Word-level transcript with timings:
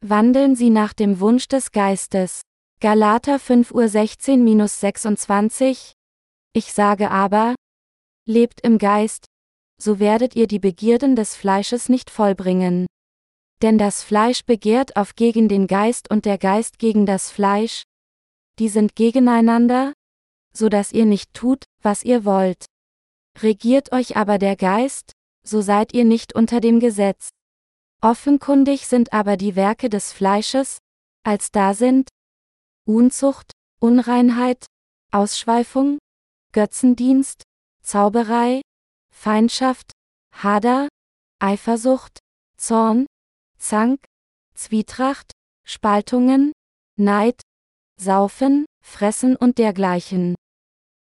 Wandeln 0.00 0.54
Sie 0.54 0.70
nach 0.70 0.92
dem 0.92 1.18
Wunsch 1.18 1.48
des 1.48 1.72
Geistes. 1.72 2.42
Galater 2.80 3.40
5 3.40 3.72
Uhr 3.72 3.86
16-26 3.86 5.94
Ich 6.52 6.72
sage 6.72 7.10
aber, 7.10 7.56
lebt 8.24 8.60
im 8.60 8.78
Geist, 8.78 9.24
so 9.76 9.98
werdet 9.98 10.36
ihr 10.36 10.46
die 10.46 10.60
Begierden 10.60 11.16
des 11.16 11.34
Fleisches 11.34 11.88
nicht 11.88 12.10
vollbringen. 12.10 12.86
Denn 13.60 13.76
das 13.76 14.04
Fleisch 14.04 14.44
begehrt 14.44 14.96
auf 14.96 15.16
gegen 15.16 15.48
den 15.48 15.66
Geist 15.66 16.12
und 16.12 16.26
der 16.26 16.38
Geist 16.38 16.78
gegen 16.78 17.04
das 17.04 17.32
Fleisch, 17.32 17.82
die 18.60 18.68
sind 18.68 18.94
gegeneinander, 18.94 19.94
so 20.54 20.68
dass 20.68 20.92
ihr 20.92 21.06
nicht 21.06 21.34
tut, 21.34 21.64
was 21.82 22.04
ihr 22.04 22.24
wollt. 22.24 22.66
Regiert 23.40 23.90
euch 23.90 24.16
aber 24.16 24.38
der 24.38 24.54
Geist, 24.54 25.10
so 25.44 25.60
seid 25.60 25.92
ihr 25.92 26.04
nicht 26.04 26.36
unter 26.36 26.60
dem 26.60 26.78
Gesetz. 26.78 27.30
Offenkundig 28.00 28.86
sind 28.86 29.12
aber 29.12 29.36
die 29.36 29.56
Werke 29.56 29.90
des 29.90 30.12
Fleisches, 30.12 30.78
als 31.24 31.50
da 31.50 31.74
sind 31.74 32.08
Unzucht, 32.86 33.52
Unreinheit, 33.80 34.66
Ausschweifung, 35.10 35.98
Götzendienst, 36.52 37.42
Zauberei, 37.82 38.60
Feindschaft, 39.12 39.92
Hader, 40.32 40.88
Eifersucht, 41.40 42.20
Zorn, 42.56 43.06
Zank, 43.58 44.04
Zwietracht, 44.54 45.32
Spaltungen, 45.64 46.52
Neid, 46.96 47.40
Saufen, 48.00 48.64
Fressen 48.80 49.34
und 49.34 49.58
dergleichen. 49.58 50.36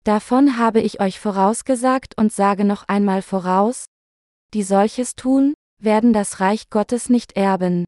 Davon 0.05 0.59
habe 0.59 0.81
ich 0.81 1.01
euch 1.01 1.19
vorausgesagt 1.19 2.17
und 2.17 2.33
sage 2.33 2.65
noch 2.65 2.87
einmal 2.87 3.23
voraus, 3.23 3.87
die 4.53 4.63
solches 4.63 5.17
tun, 5.17 5.55
werden 5.81 6.13
das 6.13 6.41
Reich 6.41 6.71
Gottes 6.71 7.09
nicht 7.09 7.37
erben. 7.37 7.85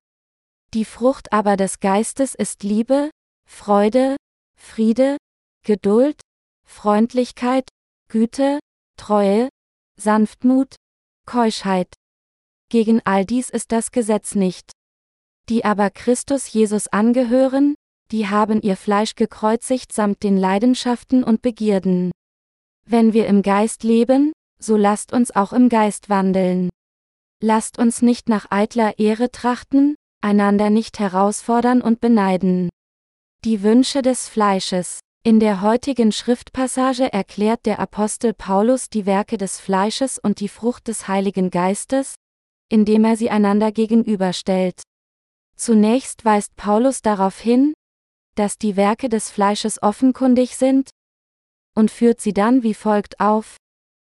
Die 0.75 0.85
Frucht 0.85 1.33
aber 1.33 1.57
des 1.57 1.81
Geistes 1.81 2.35
ist 2.35 2.63
Liebe, 2.63 3.11
Freude, 3.49 4.17
Friede, 4.59 5.17
Geduld, 5.65 6.21
Freundlichkeit, 6.67 7.69
Güte, 8.09 8.59
Treue, 8.97 9.49
Sanftmut, 9.99 10.77
Keuschheit. 11.27 11.93
Gegen 12.69 13.01
all 13.05 13.25
dies 13.25 13.51
ist 13.51 13.73
das 13.73 13.93
Gesetz 13.93 14.35
nicht. 14.35 14.73
Die 15.49 15.65
aber 15.65 15.91
Christus 15.91 16.53
Jesus 16.53 16.89
angehören, 16.89 17.77
die 18.11 18.29
haben 18.29 18.61
ihr 18.63 18.77
Fleisch 18.77 19.15
gekreuzigt 19.15 19.93
samt 19.93 20.23
den 20.23 20.37
Leidenschaften 20.37 21.25
und 21.25 21.43
Begierden. 21.43 22.11
Wenn 22.85 23.13
wir 23.13 23.27
im 23.27 23.43
Geist 23.43 23.83
leben, 23.83 24.33
so 24.61 24.77
lasst 24.77 25.13
uns 25.13 25.35
auch 25.35 25.53
im 25.53 25.69
Geist 25.69 26.09
wandeln. 26.09 26.71
Lasst 27.49 27.79
uns 27.79 28.03
nicht 28.03 28.29
nach 28.29 28.51
eitler 28.51 28.99
Ehre 28.99 29.31
trachten, 29.31 29.95
einander 30.21 30.69
nicht 30.69 30.99
herausfordern 30.99 31.81
und 31.81 32.01
beneiden. 32.01 32.71
Die 33.45 33.63
Wünsche 33.63 34.03
des 34.03 34.29
Fleisches. 34.29 34.99
In 35.23 35.39
der 35.39 35.61
heutigen 35.61 36.11
Schriftpassage 36.11 37.13
erklärt 37.13 37.65
der 37.65 37.79
Apostel 37.79 38.35
Paulus 38.35 38.91
die 38.91 39.07
Werke 39.07 39.39
des 39.39 39.61
Fleisches 39.61 40.19
und 40.19 40.41
die 40.41 40.49
Frucht 40.49 40.89
des 40.89 41.07
Heiligen 41.07 41.53
Geistes, 41.53 42.17
indem 42.69 43.05
er 43.05 43.17
sie 43.17 43.31
einander 43.31 43.71
gegenüberstellt. 43.71 44.83
Zunächst 45.55 46.25
weist 46.25 46.57
Paulus 46.57 47.01
darauf 47.01 47.39
hin, 47.39 47.75
dass 48.35 48.59
die 48.59 48.75
Werke 48.75 49.09
des 49.09 49.31
Fleisches 49.31 49.81
offenkundig 49.81 50.57
sind, 50.57 50.91
und 51.77 51.93
führt 51.93 52.21
sie 52.21 52.33
dann 52.33 52.65
wie 52.65 52.75
folgt 52.75 53.21
auf 53.21 53.57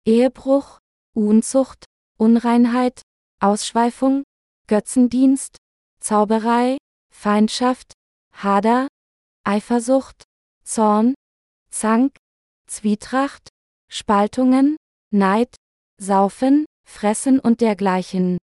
Ehebruch, 0.05 0.79
Unzucht, 1.15 1.87
Unreinheit, 2.19 3.01
Ausschweifung, 3.41 4.23
Götzendienst, 4.67 5.57
Zauberei, 6.01 6.77
Feindschaft, 7.13 7.93
Hader, 8.33 8.89
Eifersucht, 9.45 10.23
Zorn, 10.63 11.15
Zank, 11.71 12.17
Zwietracht, 12.67 13.49
Spaltungen, 13.91 14.77
Neid, 15.11 15.57
Saufen, 15.99 16.67
Fressen 16.87 17.41
und 17.41 17.61
dergleichen. 17.61 18.39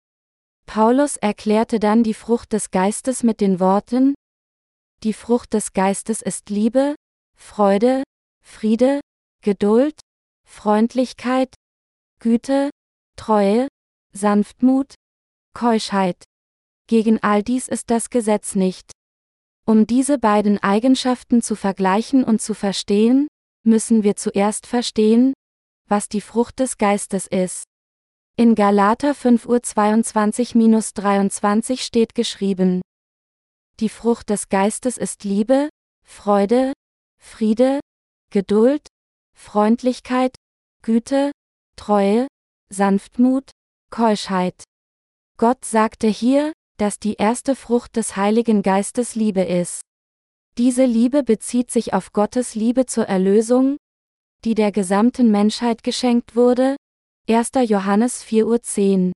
Paulus 0.67 1.17
erklärte 1.17 1.79
dann 1.79 2.03
die 2.03 2.15
Frucht 2.15 2.53
des 2.53 2.71
Geistes 2.71 3.23
mit 3.23 3.41
den 3.41 3.61
Worten, 3.61 4.15
die 5.03 5.13
Frucht 5.13 5.53
des 5.53 5.75
Geistes 5.75 6.23
ist 6.23 6.49
Liebe, 6.49 6.95
Freude, 7.37 8.05
Friede, 8.43 9.01
Geduld, 9.43 10.01
Freundlichkeit, 10.49 11.55
Güte, 12.21 12.71
Treue, 13.17 13.69
Sanftmut, 14.17 14.95
Keuschheit. 15.55 16.23
Gegen 16.87 17.21
all 17.23 17.43
dies 17.43 17.69
ist 17.69 17.91
das 17.91 18.11
Gesetz 18.11 18.55
nicht. 18.55 18.93
Um 19.67 19.87
diese 19.87 20.19
beiden 20.19 20.63
Eigenschaften 20.63 21.43
zu 21.43 21.57
vergleichen 21.57 22.23
und 22.23 22.41
zu 22.41 22.55
verstehen, 22.55 23.27
müssen 23.65 24.03
wir 24.03 24.17
zuerst 24.17 24.67
verstehen, 24.67 25.33
was 25.89 26.09
die 26.09 26.21
Frucht 26.21 26.61
des 26.61 26.79
Geistes 26.79 27.27
ist. 27.27 27.65
In 28.37 28.55
Galater 28.55 29.13
5.22-23 29.13 31.81
steht 31.81 32.15
geschrieben, 32.15 32.83
die 33.81 33.89
Frucht 33.89 34.31
des 34.31 34.49
Geistes 34.49 34.97
ist 34.97 35.25
Liebe, 35.25 35.69
Freude, 36.05 36.73
Friede, 37.19 37.81
Geduld, 38.31 38.87
Freundlichkeit, 39.37 40.37
Güte, 40.83 41.33
Treue, 41.75 42.29
Sanftmut, 42.71 43.51
Keuschheit. 43.95 44.65
Gott 45.39 45.65
sagte 45.65 46.09
hier, 46.09 46.53
dass 46.79 46.99
die 46.99 47.15
erste 47.15 47.55
Frucht 47.55 47.95
des 47.95 48.17
Heiligen 48.17 48.63
Geistes 48.63 49.15
Liebe 49.15 49.43
ist. 49.43 49.83
Diese 50.59 50.85
Liebe 50.85 51.23
bezieht 51.23 51.71
sich 51.71 51.95
auf 51.95 52.13
Gottes 52.13 52.57
Liebe 52.57 52.87
zur 52.87 53.05
Erlösung, 53.05 53.77
die 54.45 54.57
der 54.57 54.73
gesamten 54.73 55.31
Menschheit 55.31 55.85
geschenkt 55.85 56.35
wurde. 56.35 56.75
1. 57.29 57.51
Johannes 57.69 58.25
4.10 58.25 59.13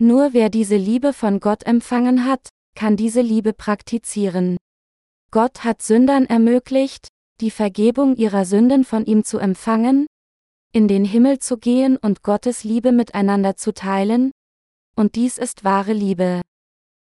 Nur 0.00 0.32
wer 0.32 0.48
diese 0.48 0.76
Liebe 0.76 1.12
von 1.12 1.38
Gott 1.38 1.64
empfangen 1.64 2.24
hat, 2.24 2.48
kann 2.74 2.96
diese 2.96 3.20
Liebe 3.20 3.52
praktizieren. 3.52 4.56
Gott 5.30 5.64
hat 5.64 5.82
Sündern 5.82 6.24
ermöglicht, 6.24 7.08
die 7.42 7.50
Vergebung 7.50 8.16
ihrer 8.16 8.46
Sünden 8.46 8.84
von 8.84 9.04
ihm 9.04 9.22
zu 9.22 9.36
empfangen, 9.36 10.06
in 10.72 10.88
den 10.88 11.04
Himmel 11.04 11.38
zu 11.38 11.58
gehen 11.58 11.96
und 11.96 12.22
Gottes 12.22 12.64
Liebe 12.64 12.92
miteinander 12.92 13.56
zu 13.56 13.72
teilen, 13.72 14.32
und 14.96 15.14
dies 15.14 15.38
ist 15.38 15.64
wahre 15.64 15.92
Liebe. 15.92 16.42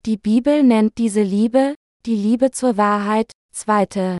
Die 0.04 0.16
Bibel 0.16 0.62
nennt 0.62 0.98
diese 0.98 1.22
Liebe, 1.22 1.74
die 2.04 2.16
Liebe 2.16 2.50
zur 2.50 2.76
Wahrheit, 2.76 3.32
2. 3.52 4.18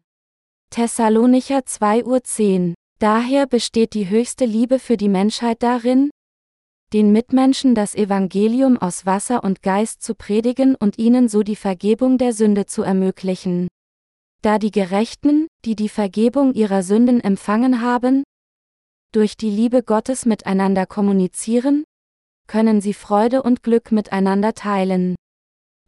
Thessalonicher 0.71 1.59
2.10 1.59 2.69
Uhr. 2.69 2.75
Daher 2.99 3.47
besteht 3.47 3.95
die 3.95 4.09
höchste 4.09 4.47
Liebe 4.47 4.79
für 4.79 4.97
die 4.97 5.09
Menschheit 5.09 5.63
darin, 5.63 6.11
den 6.93 7.13
Mitmenschen 7.13 7.75
das 7.75 7.95
Evangelium 7.95 8.79
aus 8.79 9.07
Wasser 9.07 9.43
und 9.45 9.63
Geist 9.63 10.03
zu 10.03 10.15
predigen 10.15 10.77
und 10.77 10.99
ihnen 10.99 11.29
so 11.29 11.43
die 11.43 11.57
Vergebung 11.57 12.17
der 12.17 12.33
Sünde 12.33 12.67
zu 12.67 12.83
ermöglichen. 12.83 13.69
Da 14.43 14.59
die 14.59 14.71
Gerechten, 14.71 15.49
die 15.65 15.75
die 15.75 15.89
Vergebung 15.89 16.55
ihrer 16.55 16.83
Sünden 16.83 17.21
empfangen 17.21 17.81
haben, 17.83 18.23
durch 19.17 19.39
die 19.39 19.49
Liebe 19.49 19.83
Gottes 19.83 20.27
miteinander 20.27 20.85
kommunizieren, 20.85 21.85
können 22.49 22.83
sie 22.83 22.93
Freude 22.93 23.43
und 23.43 23.63
Glück 23.63 23.91
miteinander 23.91 24.53
teilen. 24.53 25.17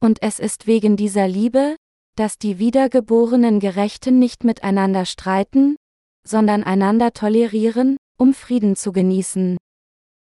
Und 0.00 0.22
es 0.22 0.38
ist 0.38 0.66
wegen 0.66 0.96
dieser 0.96 1.28
Liebe, 1.28 1.76
dass 2.16 2.38
die 2.38 2.58
wiedergeborenen 2.58 3.60
Gerechten 3.60 4.19
nicht 4.19 4.44
miteinander 4.44 5.04
streiten, 5.04 5.76
sondern 6.26 6.64
einander 6.64 7.12
tolerieren, 7.12 7.98
um 8.19 8.32
Frieden 8.32 8.76
zu 8.76 8.92
genießen. 8.92 9.58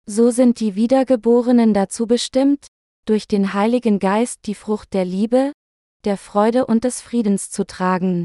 So 0.07 0.31
sind 0.31 0.59
die 0.59 0.75
Wiedergeborenen 0.75 1.75
dazu 1.75 2.07
bestimmt, 2.07 2.69
durch 3.05 3.29
den 3.29 3.53
Heiligen 3.53 3.99
Geist 3.99 4.47
die 4.47 4.55
Frucht 4.55 4.95
der 4.95 5.05
Liebe, 5.05 5.53
der 6.07 6.17
Freude 6.17 6.65
und 6.65 6.85
des 6.85 7.03
Friedens 7.03 7.51
zu 7.51 7.67
tragen. 7.67 8.25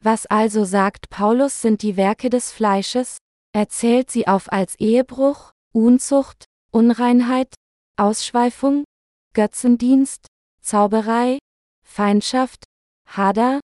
Was 0.00 0.26
also 0.26 0.64
sagt 0.64 1.10
Paulus 1.10 1.60
sind 1.60 1.82
die 1.82 1.96
Werke 1.96 2.30
des 2.30 2.52
Fleisches, 2.52 3.18
er 3.56 3.70
zählt 3.70 4.10
sie 4.10 4.28
auf 4.28 4.52
als 4.52 4.78
Ehebruch, 4.78 5.52
Unzucht, 5.72 6.44
Unreinheit, 6.72 7.54
Ausschweifung, 7.96 8.84
Götzendienst, 9.32 10.26
Zauberei, 10.60 11.38
Feindschaft, 11.82 12.64
Hader, 13.06 13.60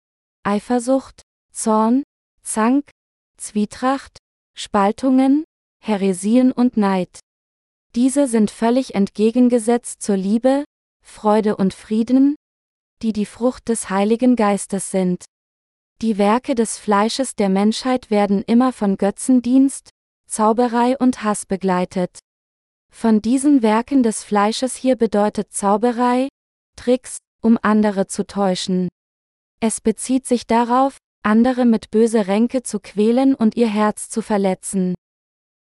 Eifersucht, 0.42 1.22
Zorn, 1.52 2.02
Zank, 2.42 2.90
Zwietracht, 3.38 4.18
Spaltungen, 4.54 5.44
Heresien 5.82 6.52
und 6.52 6.76
Neid. 6.76 7.20
Diese 7.94 8.26
sind 8.26 8.50
völlig 8.50 8.94
entgegengesetzt 8.94 10.02
zur 10.02 10.18
Liebe, 10.18 10.64
Freude 11.02 11.56
und 11.56 11.72
Frieden, 11.72 12.36
die 13.00 13.14
die 13.14 13.24
Frucht 13.24 13.70
des 13.70 13.88
Heiligen 13.88 14.36
Geistes 14.36 14.90
sind. 14.90 15.24
Die 16.00 16.16
Werke 16.16 16.54
des 16.54 16.78
Fleisches 16.78 17.34
der 17.34 17.48
Menschheit 17.48 18.08
werden 18.08 18.44
immer 18.44 18.72
von 18.72 18.98
Götzendienst, 18.98 19.90
Zauberei 20.28 20.96
und 20.96 21.24
Hass 21.24 21.44
begleitet. 21.44 22.20
Von 22.88 23.20
diesen 23.20 23.62
Werken 23.62 24.04
des 24.04 24.22
Fleisches 24.22 24.76
hier 24.76 24.94
bedeutet 24.94 25.52
Zauberei, 25.52 26.28
Tricks, 26.76 27.18
um 27.42 27.58
andere 27.62 28.06
zu 28.06 28.24
täuschen. 28.24 28.88
Es 29.58 29.80
bezieht 29.80 30.24
sich 30.24 30.46
darauf, 30.46 30.98
andere 31.24 31.64
mit 31.64 31.90
böse 31.90 32.28
Ränke 32.28 32.62
zu 32.62 32.78
quälen 32.78 33.34
und 33.34 33.56
ihr 33.56 33.68
Herz 33.68 34.08
zu 34.08 34.22
verletzen. 34.22 34.94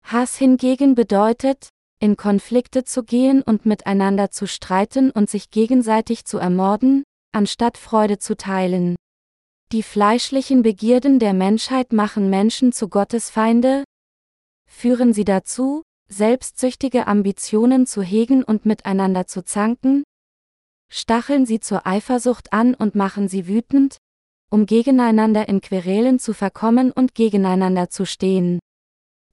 Hass 0.04 0.36
hingegen 0.36 0.96
bedeutet, 0.96 1.70
in 2.02 2.18
Konflikte 2.18 2.84
zu 2.84 3.06
gehen 3.06 3.42
und 3.42 3.66
miteinander 3.66 4.32
zu 4.32 4.48
streiten 4.48 5.12
und 5.12 5.30
sich 5.30 5.50
gegenseitig 5.50 6.26
zu 6.26 6.40
ermorden, 6.40 7.04
anstatt 7.32 7.78
Freude 7.78 8.20
zu 8.20 8.36
teilen. 8.36 8.98
Die 9.76 9.84
fleischlichen 9.84 10.62
Begierden 10.62 11.20
der 11.20 11.34
Menschheit 11.34 11.92
machen 11.92 12.30
Menschen 12.30 12.72
zu 12.72 12.88
Gottes 12.88 13.30
Feinde, 13.30 13.84
führen 14.72 15.12
sie 15.12 15.26
dazu, 15.26 15.84
selbstsüchtige 16.08 17.08
Ambitionen 17.08 17.86
zu 17.86 18.02
hegen 18.02 18.42
und 18.42 18.66
miteinander 18.66 19.28
zu 19.28 19.44
zanken, 19.44 20.06
stacheln 20.90 21.46
sie 21.46 21.60
zur 21.60 21.86
Eifersucht 21.86 22.54
an 22.54 22.74
und 22.74 22.96
machen 22.96 23.28
sie 23.28 23.50
wütend, 23.50 23.98
um 24.50 24.66
gegeneinander 24.66 25.50
in 25.50 25.60
Querelen 25.60 26.20
zu 26.20 26.34
verkommen 26.34 26.94
und 26.94 27.14
gegeneinander 27.14 27.90
zu 27.90 28.06
stehen. 28.06 28.60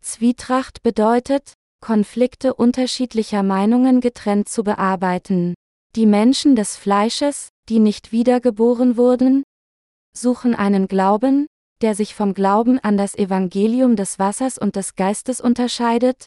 Zwietracht 0.00 0.82
bedeutet, 0.82 1.52
Konflikte 1.80 2.54
unterschiedlicher 2.54 3.44
Meinungen 3.44 4.00
getrennt 4.00 4.48
zu 4.48 4.64
bearbeiten. 4.64 5.54
Die 5.94 6.06
Menschen 6.06 6.56
des 6.56 6.76
Fleisches, 6.76 7.50
die 7.68 7.78
nicht 7.78 8.10
wiedergeboren 8.10 8.96
wurden, 8.96 9.44
suchen 10.16 10.54
einen 10.54 10.88
Glauben, 10.88 11.46
der 11.80 11.94
sich 11.94 12.14
vom 12.14 12.34
Glauben 12.34 12.78
an 12.78 12.96
das 12.96 13.14
Evangelium 13.14 13.96
des 13.96 14.18
Wassers 14.18 14.58
und 14.58 14.76
des 14.76 14.94
Geistes 14.94 15.40
unterscheidet, 15.40 16.26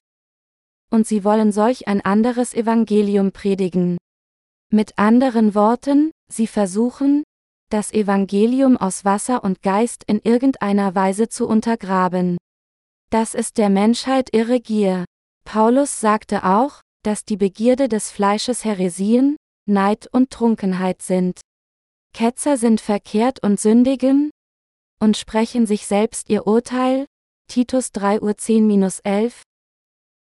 und 0.92 1.08
sie 1.08 1.24
wollen 1.24 1.52
solch 1.52 1.88
ein 1.88 2.02
anderes 2.02 2.54
Evangelium 2.54 3.32
predigen. 3.32 3.98
Mit 4.72 4.98
anderen 4.98 5.56
Worten, 5.56 6.12
sie 6.32 6.48
versuchen, 6.48 7.24
das 7.70 7.92
Evangelium 7.92 8.78
aus 8.78 9.06
Wasser 9.06 9.44
und 9.44 9.62
Geist 9.62 10.04
in 10.06 10.20
irgendeiner 10.24 10.96
Weise 10.96 11.28
zu 11.28 11.48
untergraben. 11.48 12.38
Das 13.10 13.34
ist 13.34 13.58
der 13.58 13.70
Menschheit 13.70 14.30
ihre 14.34 14.60
Gier. 14.60 15.06
Paulus 15.46 16.00
sagte 16.00 16.44
auch, 16.44 16.82
dass 17.04 17.26
die 17.26 17.38
Begierde 17.38 17.88
des 17.88 18.12
Fleisches 18.12 18.66
Heresien, 18.66 19.36
Neid 19.68 20.08
und 20.12 20.32
Trunkenheit 20.32 21.02
sind. 21.02 21.42
Ketzer 22.16 22.56
sind 22.56 22.80
verkehrt 22.80 23.44
und 23.44 23.60
sündigen 23.60 24.32
und 25.02 25.18
sprechen 25.18 25.66
sich 25.66 25.86
selbst 25.86 26.30
ihr 26.30 26.48
Urteil, 26.48 27.08
Titus 27.50 27.92
3 27.92 28.22
Uhr 28.22 28.32
10-11, 28.32 29.42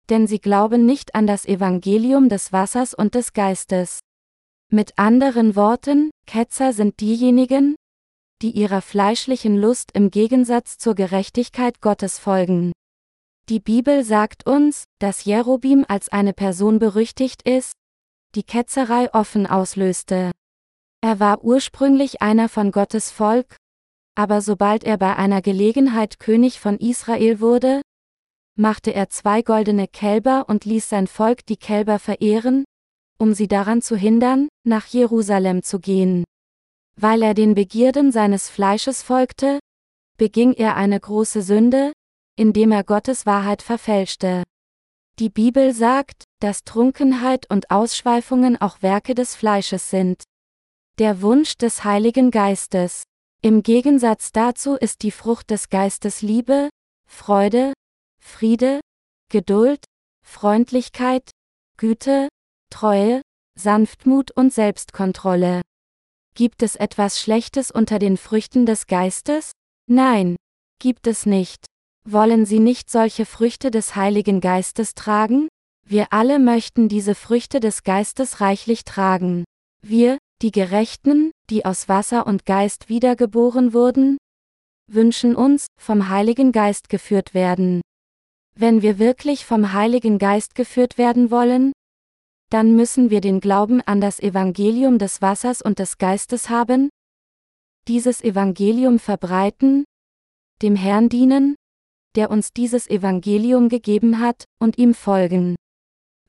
denn 0.10 0.28
sie 0.28 0.40
glauben 0.40 0.86
nicht 0.86 1.16
an 1.16 1.28
das 1.28 1.46
Evangelium 1.46 2.28
des 2.28 2.52
Wassers 2.52 2.94
und 2.94 3.16
des 3.16 3.32
Geistes. 3.32 4.02
Mit 4.70 5.00
anderen 5.00 5.56
Worten, 5.56 6.12
Ketzer 6.26 6.74
sind 6.74 7.00
diejenigen, 7.00 7.78
die 8.42 8.52
ihrer 8.52 8.82
fleischlichen 8.82 9.56
Lust 9.56 9.92
im 9.94 10.12
Gegensatz 10.12 10.78
zur 10.78 10.94
Gerechtigkeit 10.94 11.80
Gottes 11.80 12.20
folgen. 12.20 12.74
Die 13.48 13.62
Bibel 13.62 14.04
sagt 14.04 14.46
uns, 14.46 14.84
dass 15.00 15.24
Jerubim 15.24 15.86
als 15.88 16.10
eine 16.10 16.34
Person 16.34 16.80
berüchtigt 16.80 17.44
ist, 17.48 17.72
die 18.36 18.44
Ketzerei 18.44 19.14
offen 19.14 19.48
auslöste. 19.48 20.34
Er 21.08 21.22
war 21.22 21.42
ursprünglich 21.42 22.22
einer 22.22 22.50
von 22.50 22.74
Gottes 22.74 23.12
Volk, 23.12 23.56
aber 24.16 24.42
sobald 24.42 24.84
er 24.84 24.98
bei 24.98 25.16
einer 25.16 25.42
Gelegenheit 25.42 26.20
König 26.20 26.60
von 26.60 26.78
Israel 26.80 27.40
wurde, 27.40 27.82
machte 28.58 28.94
er 28.94 29.08
zwei 29.08 29.42
goldene 29.42 29.88
Kälber 29.88 30.50
und 30.50 30.66
ließ 30.66 30.90
sein 30.90 31.08
Volk 31.08 31.46
die 31.46 31.56
Kälber 31.56 31.98
verehren, 31.98 32.66
um 33.18 33.34
sie 33.34 33.48
daran 33.48 33.82
zu 33.82 33.96
hindern, 33.96 34.50
nach 34.66 34.86
Jerusalem 34.88 35.64
zu 35.64 35.80
gehen. 35.80 36.26
Weil 37.00 37.24
er 37.24 37.34
den 37.34 37.56
Begierden 37.56 38.12
seines 38.12 38.50
Fleisches 38.50 39.02
folgte, 39.02 39.60
beging 40.18 40.52
er 40.52 40.76
eine 40.76 41.00
große 41.00 41.42
Sünde, 41.42 41.94
indem 42.36 42.74
er 42.74 42.84
Gottes 42.84 43.26
Wahrheit 43.26 43.62
verfälschte. 43.62 44.44
Die 45.20 45.30
Bibel 45.30 45.72
sagt, 45.72 46.26
dass 46.42 46.66
Trunkenheit 46.66 47.50
und 47.50 47.72
Ausschweifungen 47.72 48.60
auch 48.60 48.82
Werke 48.82 49.16
des 49.16 49.36
Fleisches 49.36 49.90
sind. 49.90 50.26
Der 51.00 51.22
Wunsch 51.22 51.58
des 51.60 51.84
Heiligen 51.84 52.32
Geistes. 52.32 53.04
Im 53.44 53.62
Gegensatz 53.62 54.32
dazu 54.32 54.74
ist 54.74 55.04
die 55.04 55.12
Frucht 55.12 55.52
des 55.52 55.70
Geistes 55.70 56.24
Liebe, 56.24 56.70
Freude, 57.08 57.74
Friede, 58.20 58.80
Geduld, 59.32 59.86
Freundlichkeit, 60.26 61.30
Güte, 61.78 62.30
Treue, 62.72 63.22
Sanftmut 63.54 64.32
und 64.32 64.52
Selbstkontrolle. 64.52 65.62
Gibt 66.34 66.64
es 66.64 66.76
etwas 66.76 67.22
Schlechtes 67.22 67.70
unter 67.70 68.00
den 68.00 68.18
Früchten 68.18 68.66
des 68.66 68.88
Geistes? 68.88 69.52
Nein, 69.88 70.36
gibt 70.80 71.06
es 71.06 71.28
nicht. 71.28 71.68
Wollen 72.06 72.48
Sie 72.48 72.60
nicht 72.60 72.90
solche 72.90 73.28
Früchte 73.28 73.70
des 73.70 73.96
Heiligen 73.96 74.42
Geistes 74.42 74.96
tragen? 74.96 75.48
Wir 75.86 76.08
alle 76.12 76.40
möchten 76.40 76.90
diese 76.90 77.14
Früchte 77.14 77.60
des 77.60 77.84
Geistes 77.84 78.42
reichlich 78.42 78.84
tragen. 78.84 79.44
Wir, 79.84 80.18
die 80.42 80.52
Gerechten, 80.52 81.32
die 81.50 81.66
aus 81.66 81.90
Wasser 81.90 82.28
und 82.28 82.46
Geist 82.46 82.90
wiedergeboren 82.90 83.74
wurden, 83.74 84.18
wünschen 84.90 85.36
uns, 85.36 85.68
vom 85.80 86.10
Heiligen 86.10 86.52
Geist 86.52 86.90
geführt 86.90 87.34
werden. 87.34 87.82
Wenn 88.56 88.82
wir 88.82 89.00
wirklich 89.00 89.46
vom 89.46 89.74
Heiligen 89.74 90.18
Geist 90.20 90.56
geführt 90.56 90.98
werden 90.98 91.32
wollen, 91.32 91.74
dann 92.50 92.76
müssen 92.76 93.10
wir 93.10 93.22
den 93.22 93.40
Glauben 93.40 93.82
an 93.82 94.00
das 94.00 94.20
Evangelium 94.20 95.00
des 95.00 95.22
Wassers 95.22 95.62
und 95.62 95.80
des 95.80 95.98
Geistes 95.98 96.50
haben, 96.50 96.90
dieses 97.88 98.22
Evangelium 98.22 99.00
verbreiten, 99.00 99.86
dem 100.62 100.76
Herrn 100.76 101.10
dienen, 101.10 101.56
der 102.16 102.30
uns 102.30 102.52
dieses 102.52 102.90
Evangelium 102.90 103.70
gegeben 103.70 104.20
hat, 104.20 104.46
und 104.60 104.78
ihm 104.78 104.94
folgen. 104.94 105.56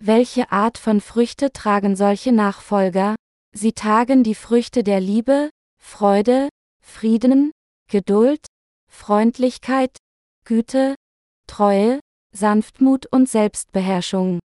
Welche 0.00 0.52
Art 0.52 0.78
von 0.78 1.00
Früchte 1.00 1.52
tragen 1.52 1.96
solche 1.96 2.32
Nachfolger? 2.32 3.16
Sie 3.60 3.72
tragen 3.72 4.22
die 4.22 4.36
Früchte 4.36 4.84
der 4.84 5.00
Liebe, 5.00 5.50
Freude, 5.82 6.48
Frieden, 6.80 7.50
Geduld, 7.90 8.46
Freundlichkeit, 8.88 9.96
Güte, 10.44 10.94
Treue, 11.48 11.98
Sanftmut 12.32 13.06
und 13.06 13.28
Selbstbeherrschung. 13.28 14.38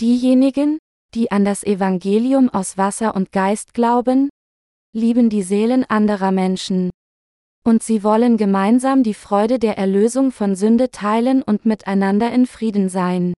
Diejenigen, 0.00 0.78
die 1.14 1.30
an 1.30 1.44
das 1.44 1.62
Evangelium 1.62 2.48
aus 2.48 2.76
Wasser 2.76 3.14
und 3.14 3.30
Geist 3.30 3.74
glauben, 3.74 4.28
lieben 4.92 5.30
die 5.30 5.44
Seelen 5.44 5.84
anderer 5.84 6.32
Menschen. 6.32 6.90
Und 7.64 7.84
sie 7.84 8.02
wollen 8.02 8.38
gemeinsam 8.38 9.04
die 9.04 9.14
Freude 9.14 9.60
der 9.60 9.78
Erlösung 9.78 10.32
von 10.32 10.56
Sünde 10.56 10.90
teilen 10.90 11.44
und 11.44 11.64
miteinander 11.64 12.32
in 12.32 12.46
Frieden 12.46 12.88
sein. 12.88 13.34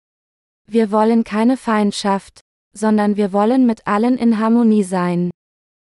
Wir 0.67 0.91
wollen 0.91 1.25
keine 1.25 1.59
Feindschaft, 1.59 2.41
sondern 2.75 3.17
wir 3.17 3.33
wollen 3.33 3.67
mit 3.67 3.87
allen 3.87 4.19
in 4.19 4.39
Harmonie 4.39 4.83
sein. 4.83 5.31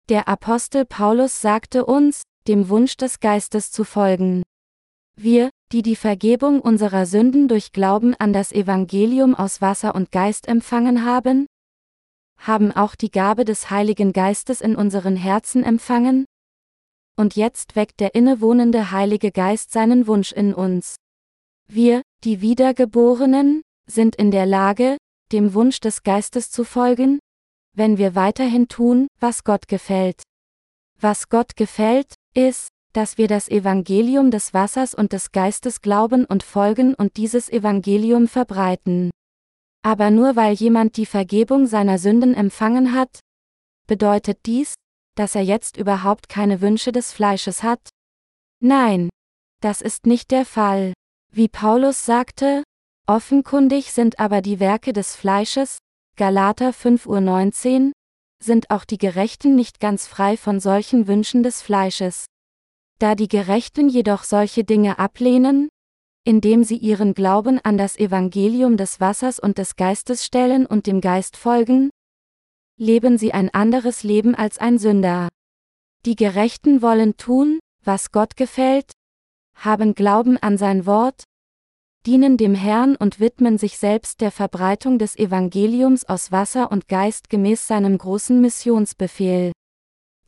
Der 0.09 0.28
Apostel 0.28 0.85
Paulus 0.85 1.40
sagte 1.40 1.85
uns, 1.85 2.23
dem 2.47 2.68
Wunsch 2.68 2.97
des 2.97 3.18
Geistes 3.18 3.73
zu 3.73 3.83
folgen. 3.83 4.42
Wir, 5.18 5.50
die 5.73 5.83
die 5.83 5.97
Vergebung 5.97 6.61
unserer 6.61 7.06
Sünden 7.06 7.49
durch 7.49 7.73
Glauben 7.73 8.14
an 8.14 8.33
das 8.33 8.52
Evangelium 8.52 9.35
aus 9.35 9.61
Wasser 9.61 9.95
und 9.95 10.12
Geist 10.12 10.47
empfangen 10.47 11.04
haben, 11.04 11.47
haben 12.38 12.71
auch 12.71 12.95
die 12.95 13.11
Gabe 13.11 13.45
des 13.45 13.71
Heiligen 13.71 14.12
Geistes 14.12 14.61
in 14.61 14.76
unseren 14.76 15.16
Herzen 15.16 15.64
empfangen, 15.64 16.26
und 17.18 17.35
jetzt 17.35 17.76
weckt 17.76 18.00
der 18.00 18.14
innewohnende 18.14 18.90
Heilige 18.90 19.33
Geist 19.33 19.73
seinen 19.73 20.06
Wunsch 20.06 20.33
in 20.33 20.52
uns. 20.52 20.97
Wir, 21.66 22.02
die 22.25 22.42
Wiedergeborenen, 22.42 23.62
sind 23.88 24.16
in 24.16 24.30
der 24.30 24.45
Lage, 24.45 24.99
dem 25.33 25.54
Wunsch 25.54 25.80
des 25.80 26.02
Geistes 26.02 26.50
zu 26.50 26.64
folgen, 26.64 27.18
wenn 27.75 27.99
wir 27.99 28.14
weiterhin 28.14 28.68
tun, 28.68 29.09
was 29.21 29.45
Gott 29.45 29.68
gefällt. 29.68 30.23
Was 31.00 31.28
Gott 31.28 31.56
gefällt, 31.56 32.14
ist, 32.35 32.68
dass 32.92 33.18
wir 33.18 33.28
das 33.28 33.49
Evangelium 33.49 34.30
des 34.30 34.54
Wassers 34.54 34.95
und 34.95 35.12
des 35.12 35.30
Geistes 35.30 35.83
glauben 35.83 36.25
und 36.25 36.42
folgen 36.42 36.95
und 36.95 37.18
dieses 37.18 37.50
Evangelium 37.50 38.26
verbreiten. 38.28 39.11
Aber 39.83 40.11
nur 40.11 40.35
weil 40.35 40.54
jemand 40.54 40.97
die 40.97 41.06
Vergebung 41.06 41.66
seiner 41.66 41.99
Sünden 41.99 42.35
empfangen 42.35 42.95
hat, 42.95 43.21
bedeutet 43.87 44.38
dies, 44.47 44.75
dass 45.14 45.35
er 45.35 45.42
jetzt 45.42 45.76
überhaupt 45.76 46.28
keine 46.28 46.61
Wünsche 46.61 46.92
des 46.92 47.12
Fleisches 47.12 47.62
hat? 47.62 47.88
Nein, 48.61 49.11
das 49.61 49.83
ist 49.83 50.06
nicht 50.06 50.30
der 50.30 50.47
Fall. 50.47 50.95
Wie 51.30 51.49
Paulus 51.49 52.04
sagte, 52.06 52.62
offenkundig 53.06 53.92
sind 53.92 54.18
aber 54.18 54.42
die 54.42 54.60
Werke 54.60 54.92
des 54.92 55.16
Fleisches, 55.16 55.78
Galater 56.16 56.70
5.19 56.70 57.86
Uhr, 57.86 57.92
sind 58.42 58.70
auch 58.70 58.84
die 58.84 58.98
Gerechten 58.98 59.54
nicht 59.54 59.80
ganz 59.80 60.06
frei 60.06 60.36
von 60.36 60.60
solchen 60.60 61.06
Wünschen 61.06 61.42
des 61.42 61.62
Fleisches. 61.62 62.26
Da 62.98 63.14
die 63.14 63.28
Gerechten 63.28 63.88
jedoch 63.88 64.25
solche 64.25 64.64
Dinge 64.64 64.98
ablehnen, 64.98 65.68
indem 66.25 66.64
sie 66.64 66.76
ihren 66.76 67.14
Glauben 67.14 67.60
an 67.62 67.78
das 67.78 67.96
Evangelium 67.96 68.76
des 68.76 69.00
Wassers 69.00 69.38
und 69.38 69.58
des 69.58 69.76
Geistes 69.76 70.25
stellen 70.25 70.66
und 70.66 70.86
dem 70.86 71.00
Geist 71.00 71.36
folgen, 71.36 71.90
leben 72.78 73.16
sie 73.16 73.32
ein 73.32 73.52
anderes 73.54 74.02
Leben 74.02 74.34
als 74.34 74.58
ein 74.58 74.78
Sünder. 74.78 75.28
Die 76.04 76.16
Gerechten 76.16 76.82
wollen 76.82 77.16
tun, 77.16 77.58
was 77.84 78.10
Gott 78.10 78.36
gefällt, 78.36 78.92
haben 79.54 79.94
Glauben 79.94 80.36
an 80.36 80.58
sein 80.58 80.84
Wort, 80.84 81.25
dienen 82.06 82.36
dem 82.36 82.54
Herrn 82.54 82.94
und 82.94 83.18
widmen 83.18 83.58
sich 83.58 83.78
selbst 83.78 84.20
der 84.20 84.30
Verbreitung 84.30 84.98
des 84.98 85.16
Evangeliums 85.16 86.04
aus 86.04 86.30
Wasser 86.30 86.70
und 86.70 86.86
Geist 86.86 87.28
gemäß 87.30 87.66
seinem 87.66 87.98
großen 87.98 88.40
Missionsbefehl. 88.40 89.50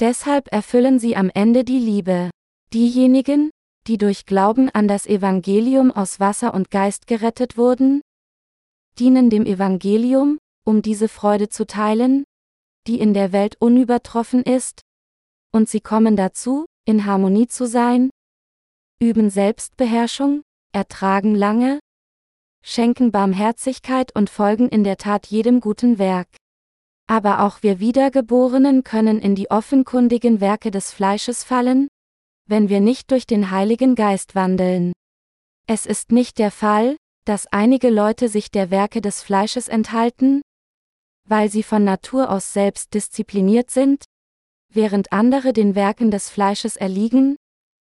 Deshalb 0.00 0.52
erfüllen 0.52 0.99
sie 0.99 1.14
am 1.14 1.30
Ende 1.32 1.64
die 1.64 1.78
Liebe. 1.78 2.30
Diejenigen, 2.75 3.50
die 3.87 3.97
durch 3.97 4.26
Glauben 4.26 4.68
an 4.70 4.88
das 4.88 5.06
Evangelium 5.06 5.92
aus 5.92 6.20
Wasser 6.20 6.52
und 6.52 6.70
Geist 6.70 7.06
gerettet 7.06 7.56
wurden, 7.56 8.02
dienen 8.99 9.30
dem 9.30 9.47
Evangelium, 9.47 10.38
um 10.66 10.82
diese 10.82 11.08
Freude 11.08 11.49
zu 11.49 11.66
teilen, 11.66 12.25
die 12.87 12.99
in 12.99 13.14
der 13.14 13.32
Welt 13.32 13.56
unübertroffen 13.61 14.42
ist, 14.42 14.82
und 15.52 15.68
sie 15.68 15.80
kommen 15.80 16.16
dazu, 16.16 16.66
in 16.85 17.06
Harmonie 17.06 17.47
zu 17.47 17.66
sein, 17.66 18.11
üben 19.00 19.30
Selbstbeherrschung, 19.30 20.42
ertragen 20.72 21.34
lange, 21.34 21.80
schenken 22.62 23.10
Barmherzigkeit 23.10 24.14
und 24.14 24.30
folgen 24.30 24.68
in 24.68 24.84
der 24.84 24.96
Tat 24.96 25.26
jedem 25.26 25.60
guten 25.60 25.98
Werk. 25.98 26.28
Aber 27.06 27.42
auch 27.42 27.62
wir 27.62 27.80
Wiedergeborenen 27.80 28.84
können 28.84 29.18
in 29.18 29.34
die 29.34 29.50
offenkundigen 29.50 30.40
Werke 30.40 30.70
des 30.70 30.92
Fleisches 30.92 31.44
fallen, 31.44 31.88
wenn 32.46 32.68
wir 32.68 32.80
nicht 32.80 33.10
durch 33.10 33.26
den 33.26 33.50
Heiligen 33.50 33.94
Geist 33.94 34.34
wandeln. 34.34 34.92
Es 35.66 35.87
ist 35.87 36.12
nicht 36.12 36.38
der 36.38 36.50
Fall, 36.50 36.96
dass 37.25 37.46
einige 37.46 37.90
Leute 37.90 38.28
sich 38.28 38.50
der 38.50 38.70
Werke 38.70 39.00
des 39.00 39.22
Fleisches 39.22 39.68
enthalten, 39.68 40.42
weil 41.25 41.50
sie 41.50 41.62
von 41.62 41.84
Natur 41.84 42.30
aus 42.30 42.52
selbst 42.52 42.94
diszipliniert 42.94 43.70
sind, 43.70 44.04
während 44.72 45.12
andere 45.12 45.52
den 45.52 45.75
Werken 45.75 46.10
des 46.10 46.30
Fleisches 46.30 46.76
erliegen, 46.76 47.37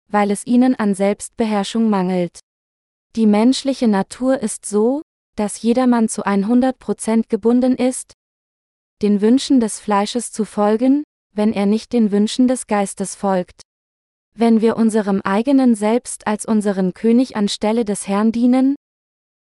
weil 0.08 0.30
es 0.30 0.46
ihnen 0.46 0.74
an 0.74 0.94
Selbstbeherrschung 0.94 1.90
mangelt. 1.90 2.40
Die 3.16 3.26
menschliche 3.26 3.86
Natur 3.86 4.40
ist 4.40 4.66
so, 4.66 5.02
dass 5.36 5.62
jedermann 5.62 6.08
zu 6.08 6.26
100% 6.26 7.28
gebunden 7.28 7.76
ist, 7.76 8.12
den 9.02 9.20
Wünschen 9.20 9.60
des 9.60 9.78
Fleisches 9.78 10.32
zu 10.32 10.44
folgen, 10.44 11.04
wenn 11.32 11.52
er 11.52 11.66
nicht 11.66 11.92
den 11.92 12.10
Wünschen 12.10 12.48
des 12.48 12.66
Geistes 12.66 13.14
folgt. 13.14 13.62
Wenn 14.36 14.60
wir 14.60 14.76
unserem 14.76 15.20
eigenen 15.20 15.76
Selbst 15.76 16.26
als 16.26 16.44
unseren 16.44 16.92
König 16.92 17.36
anstelle 17.36 17.84
des 17.84 18.08
Herrn 18.08 18.32
dienen, 18.32 18.74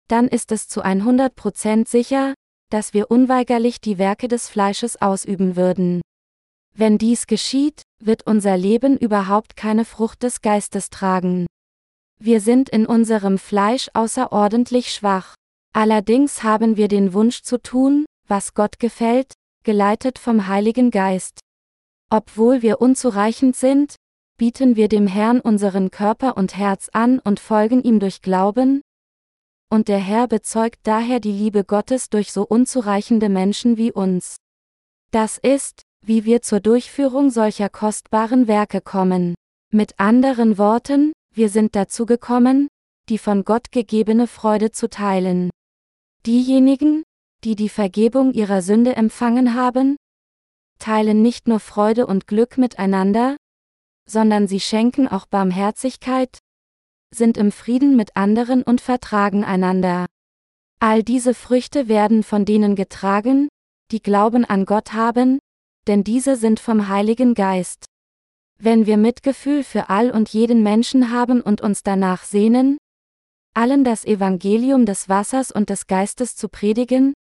dann 0.06 0.28
ist 0.28 0.52
es 0.52 0.68
zu 0.68 0.84
100% 0.84 1.88
sicher, 1.88 2.34
dass 2.70 2.94
wir 2.94 3.10
unweigerlich 3.10 3.80
die 3.80 3.98
Werke 3.98 4.28
des 4.28 4.48
Fleisches 4.48 5.00
ausüben 5.02 5.56
würden. 5.56 6.02
Wenn 6.72 6.98
dies 6.98 7.26
geschieht, 7.26 7.82
wird 8.00 8.26
unser 8.26 8.56
Leben 8.56 8.96
überhaupt 8.96 9.56
keine 9.56 9.84
Frucht 9.84 10.22
des 10.22 10.40
Geistes 10.40 10.90
tragen. 10.90 11.45
Wir 12.18 12.40
sind 12.40 12.68
in 12.68 12.86
unserem 12.86 13.38
Fleisch 13.38 13.90
außerordentlich 13.94 14.92
schwach. 14.92 15.34
Allerdings 15.74 16.42
haben 16.42 16.76
wir 16.76 16.88
den 16.88 17.12
Wunsch 17.12 17.42
zu 17.42 17.58
tun, 17.60 18.06
was 18.26 18.54
Gott 18.54 18.78
gefällt, 18.78 19.32
geleitet 19.64 20.18
vom 20.18 20.46
Heiligen 20.46 20.90
Geist. 20.90 21.40
Obwohl 22.10 22.62
wir 22.62 22.80
unzureichend 22.80 23.56
sind, 23.56 23.96
bieten 24.38 24.76
wir 24.76 24.88
dem 24.88 25.06
Herrn 25.06 25.40
unseren 25.40 25.90
Körper 25.90 26.36
und 26.36 26.56
Herz 26.56 26.88
an 26.92 27.18
und 27.18 27.40
folgen 27.40 27.82
ihm 27.82 28.00
durch 28.00 28.22
Glauben? 28.22 28.80
Und 29.68 29.88
der 29.88 29.98
Herr 29.98 30.28
bezeugt 30.28 30.80
daher 30.84 31.20
die 31.20 31.32
Liebe 31.32 31.64
Gottes 31.64 32.08
durch 32.08 32.32
so 32.32 32.46
unzureichende 32.46 33.28
Menschen 33.28 33.76
wie 33.76 33.92
uns. 33.92 34.36
Das 35.10 35.38
ist, 35.38 35.82
wie 36.04 36.24
wir 36.24 36.42
zur 36.42 36.60
Durchführung 36.60 37.30
solcher 37.30 37.68
kostbaren 37.68 38.46
Werke 38.46 38.80
kommen. 38.80 39.34
Mit 39.72 39.98
anderen 39.98 40.56
Worten, 40.56 41.12
wir 41.36 41.50
sind 41.50 41.76
dazu 41.76 42.06
gekommen, 42.06 42.68
die 43.10 43.18
von 43.18 43.44
Gott 43.44 43.70
gegebene 43.70 44.26
Freude 44.26 44.70
zu 44.72 44.88
teilen. 44.88 45.50
Diejenigen, 46.24 47.02
die 47.44 47.54
die 47.54 47.68
Vergebung 47.68 48.32
ihrer 48.32 48.62
Sünde 48.62 48.96
empfangen 48.96 49.54
haben, 49.54 49.96
teilen 50.78 51.20
nicht 51.20 51.46
nur 51.46 51.60
Freude 51.60 52.06
und 52.06 52.26
Glück 52.26 52.56
miteinander, 52.56 53.36
sondern 54.08 54.48
sie 54.48 54.60
schenken 54.60 55.08
auch 55.08 55.26
Barmherzigkeit, 55.26 56.38
sind 57.14 57.36
im 57.36 57.52
Frieden 57.52 57.96
mit 57.96 58.16
anderen 58.16 58.62
und 58.62 58.80
vertragen 58.80 59.44
einander. 59.44 60.06
All 60.80 61.02
diese 61.02 61.34
Früchte 61.34 61.86
werden 61.86 62.22
von 62.22 62.44
denen 62.44 62.76
getragen, 62.76 63.48
die 63.90 64.02
Glauben 64.02 64.44
an 64.44 64.64
Gott 64.64 64.94
haben, 64.94 65.38
denn 65.86 66.02
diese 66.02 66.36
sind 66.36 66.60
vom 66.60 66.88
Heiligen 66.88 67.34
Geist. 67.34 67.84
Wenn 68.58 68.86
wir 68.86 68.96
Mitgefühl 68.96 69.62
für 69.62 69.90
all 69.90 70.10
und 70.10 70.30
jeden 70.30 70.62
Menschen 70.62 71.10
haben 71.10 71.42
und 71.42 71.60
uns 71.60 71.82
danach 71.82 72.24
sehnen, 72.24 72.78
allen 73.54 73.84
das 73.84 74.04
Evangelium 74.04 74.86
des 74.86 75.08
Wassers 75.08 75.50
und 75.52 75.68
des 75.68 75.86
Geistes 75.86 76.36
zu 76.36 76.48
predigen, 76.48 77.12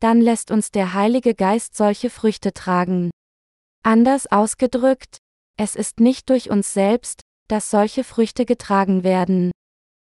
dann 0.00 0.20
lässt 0.20 0.50
uns 0.50 0.70
der 0.70 0.94
Heilige 0.94 1.34
Geist 1.34 1.76
solche 1.76 2.08
Früchte 2.08 2.52
tragen. 2.52 3.10
Anders 3.82 4.30
ausgedrückt, 4.30 5.18
es 5.56 5.76
ist 5.76 6.00
nicht 6.00 6.30
durch 6.30 6.50
uns 6.50 6.72
selbst, 6.72 7.20
dass 7.48 7.70
solche 7.70 8.04
Früchte 8.04 8.46
getragen 8.46 9.04
werden. 9.04 9.50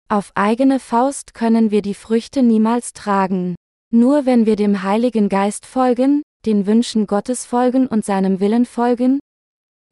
Auf 0.10 0.32
eigene 0.36 0.80
Faust 0.80 1.34
können 1.34 1.72
wir 1.72 1.82
die 1.82 1.96
Früchte 1.96 2.44
niemals 2.44 2.94
tragen. 2.94 3.56
Nur 3.92 4.25
wenn 4.25 4.46
wir 4.46 4.56
dem 4.56 4.84
Heiligen 4.84 5.30
Geist 5.30 5.66
folgen, 5.66 6.24
den 6.46 6.66
Wünschen 6.66 7.08
Gottes 7.08 7.46
folgen 7.46 7.88
und 7.88 8.04
seinem 8.06 8.40
Willen 8.40 8.66
folgen, 8.66 9.20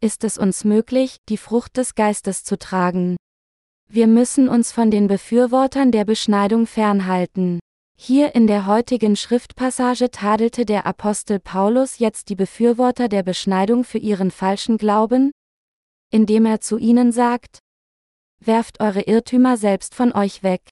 ist 0.02 0.24
es 0.24 0.38
uns 0.38 0.66
möglich, 0.66 1.18
die 1.30 1.38
Frucht 1.38 1.78
des 1.78 1.96
Geistes 1.96 2.44
zu 2.44 2.58
tragen. 2.58 3.16
Wir 3.88 4.08
müssen 4.08 4.50
uns 4.50 4.72
von 4.72 4.90
den 4.90 5.08
Befürwortern 5.08 5.92
der 5.92 6.06
Beschneidung 6.06 6.66
fernhalten. 6.66 7.60
Hier 7.98 8.34
in 8.34 8.48
der 8.48 8.66
heutigen 8.66 9.16
Schriftpassage 9.16 10.10
tadelte 10.10 10.66
der 10.66 10.88
Apostel 10.88 11.40
Paulus 11.40 12.00
jetzt 12.00 12.30
die 12.30 12.36
Befürworter 12.36 13.10
der 13.10 13.22
Beschneidung 13.22 13.84
für 13.84 14.00
ihren 14.00 14.32
falschen 14.32 14.78
Glauben, 14.78 15.32
indem 16.10 16.46
er 16.46 16.62
zu 16.62 16.78
ihnen 16.78 17.12
sagt, 17.12 17.60
Werft 18.44 18.80
eure 18.80 19.02
Irrtümer 19.02 19.56
selbst 19.56 19.94
von 19.94 20.14
euch 20.14 20.42
weg. 20.42 20.68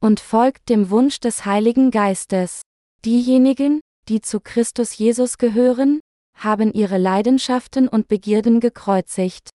Und 0.00 0.18
folgt 0.18 0.68
dem 0.68 0.90
Wunsch 0.90 1.20
des 1.20 1.44
Heiligen 1.44 1.92
Geistes. 1.92 2.62
Diejenigen, 3.04 3.80
die 4.08 4.20
zu 4.20 4.40
Christus 4.40 4.98
Jesus 4.98 5.38
gehören, 5.38 6.00
haben 6.38 6.72
ihre 6.72 6.98
Leidenschaften 6.98 7.88
und 7.88 8.08
Begierden 8.08 8.60
gekreuzigt. 8.60 9.50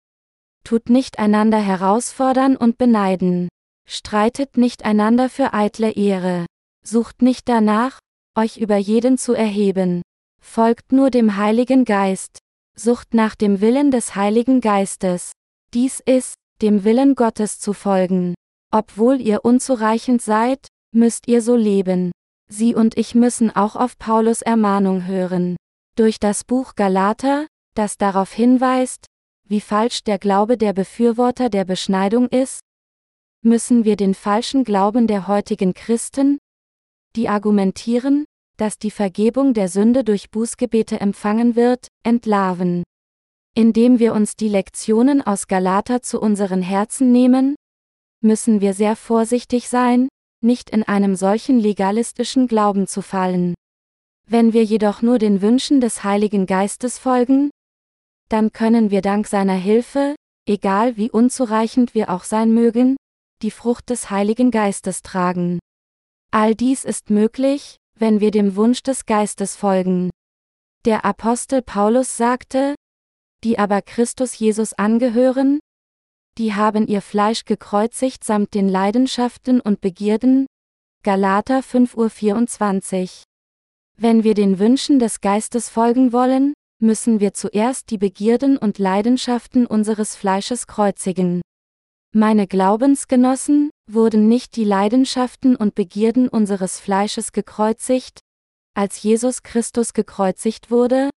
Tut 0.65 0.91
nicht 0.91 1.19
einander 1.19 1.59
herausfordern 1.59 2.57
und 2.57 2.79
beneiden. 2.79 3.49
Streitet 3.89 4.57
nicht 4.57 4.85
einander 4.85 5.29
für 5.29 5.55
eitle 5.55 5.93
Ehre. 5.93 6.47
Sucht 6.85 7.23
nicht 7.23 7.49
danach, 7.49 7.99
euch 8.37 8.59
über 8.59 8.77
jeden 8.77 9.19
zu 9.19 9.35
erheben. 9.35 10.03
Folgt 10.41 10.93
nur 10.93 11.11
dem 11.11 11.37
Heiligen 11.37 11.85
Geist. 11.85 12.39
Sucht 12.77 13.15
nach 13.15 13.35
dem 13.35 13.61
Willen 13.61 13.91
des 13.91 14.15
Heiligen 14.15 14.61
Geistes. 14.61 15.33
Dies 15.75 16.01
ist, 16.01 16.35
dem 16.63 16.85
Willen 16.85 17.15
Gottes 17.15 17.59
zu 17.59 17.73
folgen. 17.73 18.35
Obwohl 18.71 19.21
ihr 19.21 19.45
unzureichend 19.45 20.23
seid, 20.23 20.69
müsst 20.95 21.29
ihr 21.29 21.43
so 21.43 21.57
leben. 21.57 22.13
Sie 22.51 22.75
und 22.75 22.97
ich 22.97 23.15
müssen 23.15 23.55
auch 23.55 23.77
auf 23.77 23.99
Paulus 23.99 24.43
Ermahnung 24.43 25.07
hören. 25.07 25.57
Durch 25.99 26.21
das 26.21 26.45
Buch 26.45 26.77
Galater, 26.77 27.49
das 27.75 27.99
darauf 27.99 28.33
hinweist, 28.33 29.07
wie 29.49 29.61
falsch 29.61 30.05
der 30.05 30.21
Glaube 30.21 30.57
der 30.57 30.73
Befürworter 30.73 31.49
der 31.49 31.65
Beschneidung 31.65 32.29
ist, 32.29 32.61
müssen 33.43 33.85
wir 33.85 33.97
den 33.97 34.15
falschen 34.15 34.63
Glauben 34.63 35.09
der 35.09 35.27
heutigen 35.27 35.75
Christen, 35.75 36.39
die 37.17 37.29
argumentieren, 37.29 38.27
dass 38.59 38.79
die 38.79 38.93
Vergebung 38.93 39.55
der 39.55 39.67
Sünde 39.67 40.05
durch 40.05 40.31
Bußgebete 40.31 41.01
empfangen 41.01 41.57
wird, 41.57 41.89
entlarven. 42.05 42.85
Indem 43.57 43.99
wir 43.99 44.15
uns 44.15 44.37
die 44.37 44.49
Lektionen 44.49 45.21
aus 45.21 45.49
Galater 45.49 46.01
zu 46.01 46.21
unseren 46.21 46.63
Herzen 46.63 47.11
nehmen, 47.11 47.57
müssen 48.21 48.61
wir 48.61 48.73
sehr 48.73 48.95
vorsichtig 48.95 49.69
sein, 49.69 50.07
nicht 50.45 50.71
in 50.71 50.85
einem 50.85 51.17
solchen 51.17 51.59
legalistischen 51.59 52.47
Glauben 52.47 52.87
zu 52.87 53.03
fallen. 53.03 53.55
Wenn 54.31 54.53
wir 54.53 54.63
jedoch 54.63 55.01
nur 55.01 55.19
den 55.19 55.41
Wünschen 55.41 55.81
des 55.81 56.05
Heiligen 56.05 56.45
Geistes 56.45 56.99
folgen, 56.99 57.49
dann 58.29 58.53
können 58.53 58.91
wir 58.91 59.01
dank 59.01 59.27
seiner 59.27 59.55
Hilfe, 59.55 60.15
egal 60.47 60.99
wie 60.99 61.11
unzureichend 61.11 61.95
wir 61.95 62.11
auch 62.11 62.25
sein 62.25 62.53
mögen, 62.53 62.97
die 63.41 63.51
Frucht 63.51 63.89
des 63.89 64.11
Heiligen 64.11 64.51
Geistes 64.51 65.03
tragen. 65.03 65.61
All 66.31 66.55
dies 66.55 66.85
ist 66.85 67.09
möglich, 67.09 67.79
wenn 67.99 68.21
wir 68.21 68.31
dem 68.31 68.55
Wunsch 68.55 68.83
des 68.83 69.07
Geistes 69.07 69.57
folgen. 69.57 70.11
Der 70.85 71.07
Apostel 71.07 71.63
Paulus 71.63 72.19
sagte, 72.19 72.75
die 73.45 73.59
aber 73.59 73.81
Christus 73.81 74.39
Jesus 74.39 74.75
angehören, 74.75 75.59
die 76.37 76.55
haben 76.55 76.87
ihr 76.87 77.01
Fleisch 77.01 77.47
gekreuzigt 77.47 78.25
samt 78.25 78.53
den 78.53 78.69
Leidenschaften 78.69 79.61
und 79.61 79.81
Begierden. 79.81 80.47
Galater 81.03 81.61
5.24 81.61 83.28
Wenn 84.01 84.23
wir 84.23 84.35
den 84.35 84.61
Wünschen 84.61 85.01
des 85.01 85.21
Geistes 85.21 85.69
folgen 85.69 86.13
wollen, 86.13 86.55
müssen 86.81 87.19
wir 87.19 87.35
zuerst 87.35 87.91
die 87.91 87.99
Begierden 87.99 88.57
und 88.57 88.79
Leidenschaften 88.79 89.67
unseres 89.67 90.15
Fleisches 90.15 90.69
kreuzigen. 90.69 91.43
Meine 92.15 92.47
Glaubensgenossen, 92.47 93.71
wurden 93.91 94.29
nicht 94.29 94.55
die 94.55 94.65
Leidenschaften 94.65 95.57
und 95.57 95.75
Begierden 95.75 96.29
unseres 96.29 96.79
Fleisches 96.79 97.33
gekreuzigt, 97.33 98.21
als 98.75 99.03
Jesus 99.03 99.43
Christus 99.43 99.93
gekreuzigt 99.95 100.71
wurde? 100.71 101.11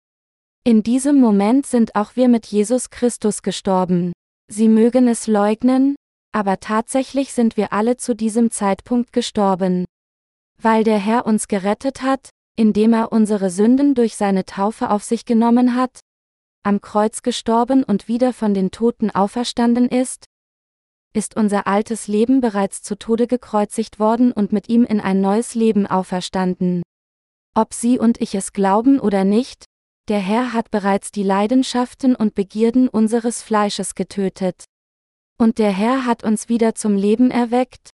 In 0.63 0.81
diesem 0.81 1.19
Moment 1.19 1.65
sind 1.65 1.95
auch 1.95 2.15
wir 2.15 2.29
mit 2.29 2.45
Jesus 2.45 2.89
Christus 2.89 3.41
gestorben. 3.41 4.13
Sie 4.49 4.69
mögen 4.69 5.09
es 5.09 5.27
leugnen, 5.27 5.95
aber 6.31 6.61
tatsächlich 6.61 7.33
sind 7.33 7.57
wir 7.57 7.73
alle 7.73 7.97
zu 7.97 8.15
diesem 8.15 8.51
Zeitpunkt 8.51 9.11
gestorben. 9.11 9.83
Weil 10.61 10.85
der 10.85 10.97
Herr 10.97 11.25
uns 11.25 11.49
gerettet 11.49 12.01
hat, 12.01 12.29
indem 12.59 12.91
er 12.91 13.13
unsere 13.13 13.49
Sünden 13.49 13.95
durch 13.95 14.17
seine 14.17 14.43
Taufe 14.43 14.89
auf 14.89 15.01
sich 15.01 15.23
genommen 15.23 15.75
hat, 15.75 16.01
am 16.61 16.81
Kreuz 16.81 17.21
gestorben 17.21 17.85
und 17.85 18.09
wieder 18.09 18.33
von 18.33 18.53
den 18.53 18.69
Toten 18.69 19.11
auferstanden 19.11 19.87
ist, 19.87 20.25
ist 21.13 21.37
unser 21.37 21.67
altes 21.67 22.09
Leben 22.09 22.41
bereits 22.41 22.81
zu 22.81 22.97
Tode 22.97 23.27
gekreuzigt 23.27 23.97
worden 23.97 24.33
und 24.33 24.51
mit 24.51 24.67
ihm 24.67 24.83
in 24.83 24.99
ein 24.99 25.21
neues 25.21 25.55
Leben 25.55 25.87
auferstanden. 25.87 26.83
Ob 27.55 27.73
Sie 27.73 27.97
und 27.97 28.19
ich 28.19 28.35
es 28.35 28.51
glauben 28.51 28.99
oder 28.99 29.23
nicht, 29.23 29.63
der 30.09 30.19
Herr 30.19 30.51
hat 30.51 30.69
bereits 30.69 31.11
die 31.13 31.23
Leidenschaften 31.23 32.13
und 32.13 32.35
Begierden 32.35 32.89
unseres 32.89 33.41
Fleisches 33.41 33.95
getötet. 33.95 34.65
Und 35.37 35.59
der 35.59 35.71
Herr 35.71 36.05
hat 36.05 36.25
uns 36.25 36.49
wieder 36.49 36.75
zum 36.75 36.97
Leben 36.97 37.31
erweckt, 37.31 37.91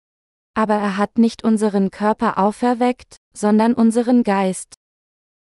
aber 0.55 0.77
er 0.77 0.97
hat 0.97 1.19
nicht 1.19 1.45
unseren 1.45 1.91
Körper 1.91 2.39
auferweckt, 2.39 3.19
sondern 3.37 3.75
unseren 3.75 4.23
Geist. 4.23 4.75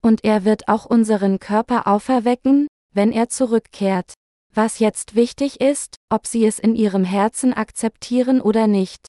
Und 0.01 0.24
er 0.24 0.46
wird 0.46 0.67
auch 0.67 0.86
unseren 0.86 1.39
Körper 1.39 1.88
auferwecken, 1.88 2.67
wenn 2.93 3.12
er 3.12 3.29
zurückkehrt. 3.29 4.13
Was 4.53 4.79
jetzt 4.79 5.15
wichtig 5.15 5.62
ist, 5.62 5.96
ob 6.10 6.25
sie 6.25 6.46
es 6.46 6.60
in 6.60 6.75
ihrem 6.75 7.03
Herzen 7.03 7.53
akzeptieren 7.53 8.41
oder 8.41 8.67
nicht. 8.67 9.08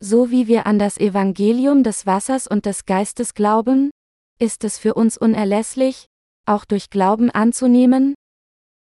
So 0.00 0.30
wie 0.30 0.46
wir 0.46 0.66
an 0.66 0.78
das 0.78 0.98
Evangelium 0.98 1.82
des 1.82 2.06
Wassers 2.06 2.46
und 2.46 2.66
des 2.66 2.84
Geistes 2.84 3.34
glauben, 3.34 3.90
ist 4.38 4.64
es 4.64 4.78
für 4.78 4.94
uns 4.94 5.16
unerlässlich, 5.16 6.06
auch 6.46 6.64
durch 6.64 6.90
Glauben 6.90 7.30
anzunehmen, 7.30 8.14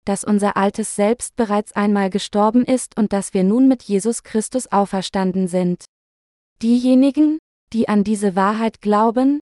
dass 0.05 0.25
unser 0.25 0.57
altes 0.57 0.97
Selbst 0.97 1.37
bereits 1.37 1.73
einmal 1.73 2.11
gestorben 2.11 2.65
ist 2.65 2.97
und 2.97 3.13
dass 3.13 3.35
wir 3.35 3.45
nun 3.45 3.69
mit 3.69 3.83
Jesus 3.83 4.23
Christus 4.23 4.71
auferstanden 4.73 5.49
sind. 5.49 5.85
Diejenigen, 6.63 7.39
die 7.73 7.89
an 7.89 8.05
diese 8.05 8.37
Wahrheit 8.37 8.81
glauben, 8.81 9.41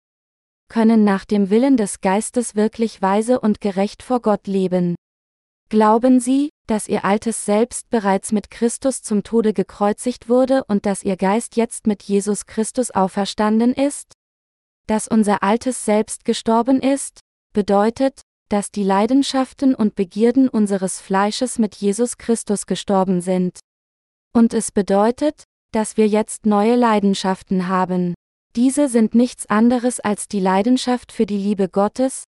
können 0.68 1.04
nach 1.04 1.25
dem 1.25 1.50
Willen 1.50 1.76
des 1.76 2.00
Geistes 2.00 2.54
wirklich 2.54 3.00
weise 3.00 3.40
und 3.40 3.61
gerecht 3.61 4.02
vor 4.02 4.20
Gott 4.20 4.47
leben. 4.47 4.94
Glauben 5.70 6.20
Sie, 6.20 6.50
dass 6.66 6.88
Ihr 6.88 7.04
altes 7.04 7.44
Selbst 7.44 7.90
bereits 7.90 8.32
mit 8.32 8.50
Christus 8.50 9.02
zum 9.02 9.23
Tode 9.23 9.52
gekreuzigt 9.52 10.28
wurde 10.28 10.64
und 10.64 10.87
dass 10.87 11.02
Ihr 11.02 11.16
Geist 11.16 11.56
jetzt 11.56 11.87
mit 11.87 12.02
Jesus 12.02 12.47
Christus 12.47 12.90
auferstanden 12.90 13.75
ist? 13.75 14.12
Dass 14.87 15.08
unser 15.08 15.42
altes 15.42 15.84
Selbst 15.84 16.25
gestorben 16.25 16.80
ist, 16.80 17.21
bedeutet, 17.52 18.23
dass 18.49 18.71
die 18.71 18.82
Leidenschaften 18.82 19.75
und 19.75 19.95
Begierden 19.95 20.49
unseres 20.49 21.00
Fleisches 21.00 21.58
mit 21.58 21.75
Jesus 21.76 22.17
Christus 22.17 22.64
gestorben 22.64 23.21
sind. 23.21 23.58
Und 24.32 24.54
es 24.54 24.73
bedeutet, 24.73 25.45
dass 25.73 25.99
wir 25.99 26.08
jetzt 26.08 26.47
neue 26.47 26.76
Leidenschaften 26.76 27.69
haben. 27.69 28.14
Diese 28.58 28.88
sind 28.88 29.14
nichts 29.14 29.47
anderes 29.47 30.00
als 30.00 30.26
die 30.26 30.40
Leidenschaft 30.40 31.12
für 31.12 31.26
die 31.26 31.36
Liebe 31.36 31.68
Gottes, 31.68 32.25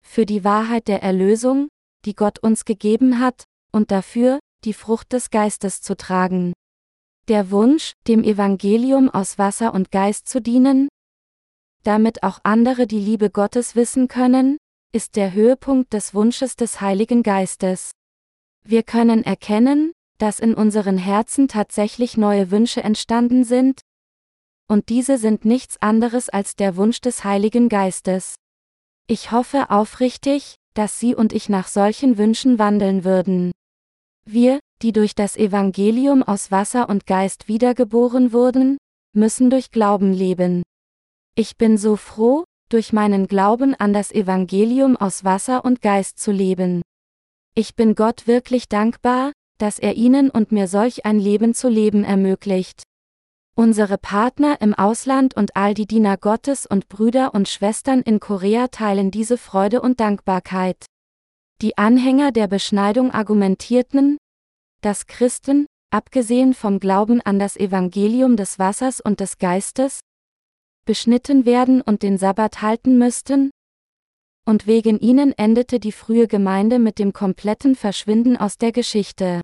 für 0.00 0.24
die 0.24 0.42
Wahrheit 0.42 0.88
der 0.88 1.02
Erlösung, 1.02 1.68
die 2.06 2.14
Gott 2.14 2.38
uns 2.38 2.64
gegeben 2.64 3.20
hat, 3.20 3.44
und 3.70 3.90
dafür, 3.90 4.38
die 4.64 4.72
Frucht 4.72 5.12
des 5.12 5.28
Geistes 5.28 5.82
zu 5.82 5.94
tragen. 5.94 6.54
Der 7.28 7.50
Wunsch, 7.50 7.92
dem 8.06 8.24
Evangelium 8.24 9.10
aus 9.10 9.36
Wasser 9.36 9.74
und 9.74 9.90
Geist 9.90 10.26
zu 10.26 10.40
dienen, 10.40 10.88
damit 11.82 12.22
auch 12.22 12.38
andere 12.44 12.86
die 12.86 12.98
Liebe 12.98 13.28
Gottes 13.28 13.76
wissen 13.76 14.08
können, 14.08 14.56
ist 14.94 15.16
der 15.16 15.34
Höhepunkt 15.34 15.92
des 15.92 16.14
Wunsches 16.14 16.56
des 16.56 16.80
Heiligen 16.80 17.22
Geistes. 17.22 17.90
Wir 18.64 18.84
können 18.84 19.22
erkennen, 19.22 19.92
dass 20.16 20.40
in 20.40 20.54
unseren 20.54 20.96
Herzen 20.96 21.46
tatsächlich 21.46 22.16
neue 22.16 22.50
Wünsche 22.50 22.82
entstanden 22.82 23.44
sind, 23.44 23.82
und 24.68 24.90
diese 24.90 25.18
sind 25.18 25.44
nichts 25.44 25.80
anderes 25.80 26.28
als 26.28 26.54
der 26.54 26.76
Wunsch 26.76 27.00
des 27.00 27.24
Heiligen 27.24 27.68
Geistes. 27.68 28.36
Ich 29.06 29.32
hoffe 29.32 29.70
aufrichtig, 29.70 30.56
dass 30.74 31.00
Sie 31.00 31.14
und 31.14 31.32
ich 31.32 31.48
nach 31.48 31.66
solchen 31.66 32.18
Wünschen 32.18 32.58
wandeln 32.58 33.02
würden. 33.04 33.52
Wir, 34.26 34.60
die 34.82 34.92
durch 34.92 35.14
das 35.14 35.36
Evangelium 35.36 36.22
aus 36.22 36.50
Wasser 36.50 36.88
und 36.88 37.06
Geist 37.06 37.48
wiedergeboren 37.48 38.32
wurden, 38.32 38.76
müssen 39.14 39.50
durch 39.50 39.70
Glauben 39.70 40.12
leben. 40.12 40.62
Ich 41.34 41.56
bin 41.56 41.78
so 41.78 41.96
froh, 41.96 42.44
durch 42.68 42.92
meinen 42.92 43.26
Glauben 43.26 43.74
an 43.74 43.92
das 43.92 44.12
Evangelium 44.12 44.96
aus 44.96 45.24
Wasser 45.24 45.64
und 45.64 45.80
Geist 45.80 46.18
zu 46.18 46.30
leben. 46.30 46.82
Ich 47.54 47.74
bin 47.74 47.94
Gott 47.94 48.26
wirklich 48.26 48.68
dankbar, 48.68 49.32
dass 49.58 49.78
er 49.78 49.94
Ihnen 49.94 50.30
und 50.30 50.52
mir 50.52 50.68
solch 50.68 51.06
ein 51.06 51.18
Leben 51.18 51.54
zu 51.54 51.68
leben 51.68 52.04
ermöglicht. 52.04 52.82
Unsere 53.58 53.98
Partner 53.98 54.60
im 54.60 54.72
Ausland 54.72 55.34
und 55.34 55.56
all 55.56 55.74
die 55.74 55.88
Diener 55.88 56.16
Gottes 56.16 56.64
und 56.64 56.88
Brüder 56.88 57.34
und 57.34 57.48
Schwestern 57.48 58.02
in 58.02 58.20
Korea 58.20 58.68
teilen 58.68 59.10
diese 59.10 59.36
Freude 59.36 59.82
und 59.82 59.98
Dankbarkeit. 59.98 60.86
Die 61.60 61.76
Anhänger 61.76 62.30
der 62.30 62.46
Beschneidung 62.46 63.10
argumentierten, 63.10 64.16
dass 64.80 65.08
Christen, 65.08 65.66
abgesehen 65.90 66.54
vom 66.54 66.78
Glauben 66.78 67.20
an 67.20 67.40
das 67.40 67.56
Evangelium 67.56 68.36
des 68.36 68.60
Wassers 68.60 69.00
und 69.00 69.18
des 69.18 69.38
Geistes, 69.38 70.02
beschnitten 70.86 71.44
werden 71.44 71.82
und 71.82 72.04
den 72.04 72.16
Sabbat 72.16 72.62
halten 72.62 72.96
müssten? 72.96 73.50
Und 74.46 74.68
wegen 74.68 75.00
ihnen 75.00 75.32
endete 75.36 75.80
die 75.80 75.90
frühe 75.90 76.28
Gemeinde 76.28 76.78
mit 76.78 77.00
dem 77.00 77.12
kompletten 77.12 77.74
Verschwinden 77.74 78.36
aus 78.36 78.56
der 78.56 78.70
Geschichte. 78.70 79.40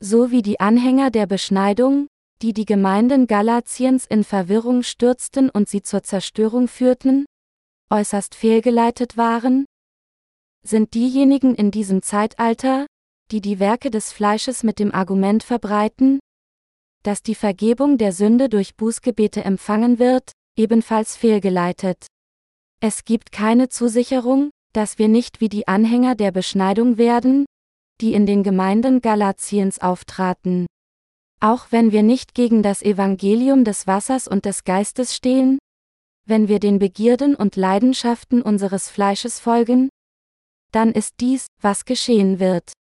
So 0.00 0.30
wie 0.30 0.40
die 0.40 0.60
Anhänger 0.60 1.10
der 1.10 1.26
Beschneidung, 1.26 2.06
die 2.42 2.52
die 2.52 2.64
Gemeinden 2.64 3.26
Galatiens 3.26 4.06
in 4.06 4.24
Verwirrung 4.24 4.82
stürzten 4.82 5.50
und 5.50 5.68
sie 5.68 5.82
zur 5.82 6.02
Zerstörung 6.02 6.68
führten, 6.68 7.26
äußerst 7.90 8.34
fehlgeleitet 8.34 9.16
waren? 9.16 9.66
Sind 10.62 10.94
diejenigen 10.94 11.54
in 11.54 11.70
diesem 11.70 12.02
Zeitalter, 12.02 12.86
die 13.30 13.40
die 13.40 13.58
Werke 13.58 13.90
des 13.90 14.12
Fleisches 14.12 14.62
mit 14.62 14.78
dem 14.78 14.94
Argument 14.94 15.42
verbreiten, 15.42 16.20
dass 17.02 17.22
die 17.22 17.34
Vergebung 17.34 17.98
der 17.98 18.12
Sünde 18.12 18.48
durch 18.48 18.76
Bußgebete 18.76 19.44
empfangen 19.44 19.98
wird, 19.98 20.32
ebenfalls 20.56 21.16
fehlgeleitet. 21.16 22.06
Es 22.80 23.04
gibt 23.04 23.30
keine 23.32 23.68
Zusicherung, 23.68 24.50
dass 24.72 24.98
wir 24.98 25.08
nicht 25.08 25.40
wie 25.40 25.48
die 25.48 25.68
Anhänger 25.68 26.14
der 26.14 26.32
Beschneidung 26.32 26.98
werden, 26.98 27.46
die 28.00 28.14
in 28.14 28.26
den 28.26 28.42
Gemeinden 28.42 29.00
Galatiens 29.00 29.80
auftraten. 29.80 30.66
Auch 31.44 31.66
wenn 31.68 31.92
wir 31.92 32.02
nicht 32.02 32.32
gegen 32.32 32.62
das 32.62 32.80
Evangelium 32.80 33.64
des 33.64 33.86
Wassers 33.86 34.26
und 34.26 34.46
des 34.46 34.64
Geistes 34.64 35.14
stehen? 35.14 35.58
Wenn 36.26 36.48
wir 36.48 36.58
den 36.58 36.78
Begierden 36.78 37.34
und 37.34 37.56
Leidenschaften 37.56 38.40
unseres 38.40 38.88
Fleisches 38.88 39.40
folgen? 39.40 39.90
Dann 40.72 40.90
ist 40.90 41.16
dies, 41.20 41.48
was 41.60 41.84
geschehen 41.84 42.40
wird. 42.40 42.72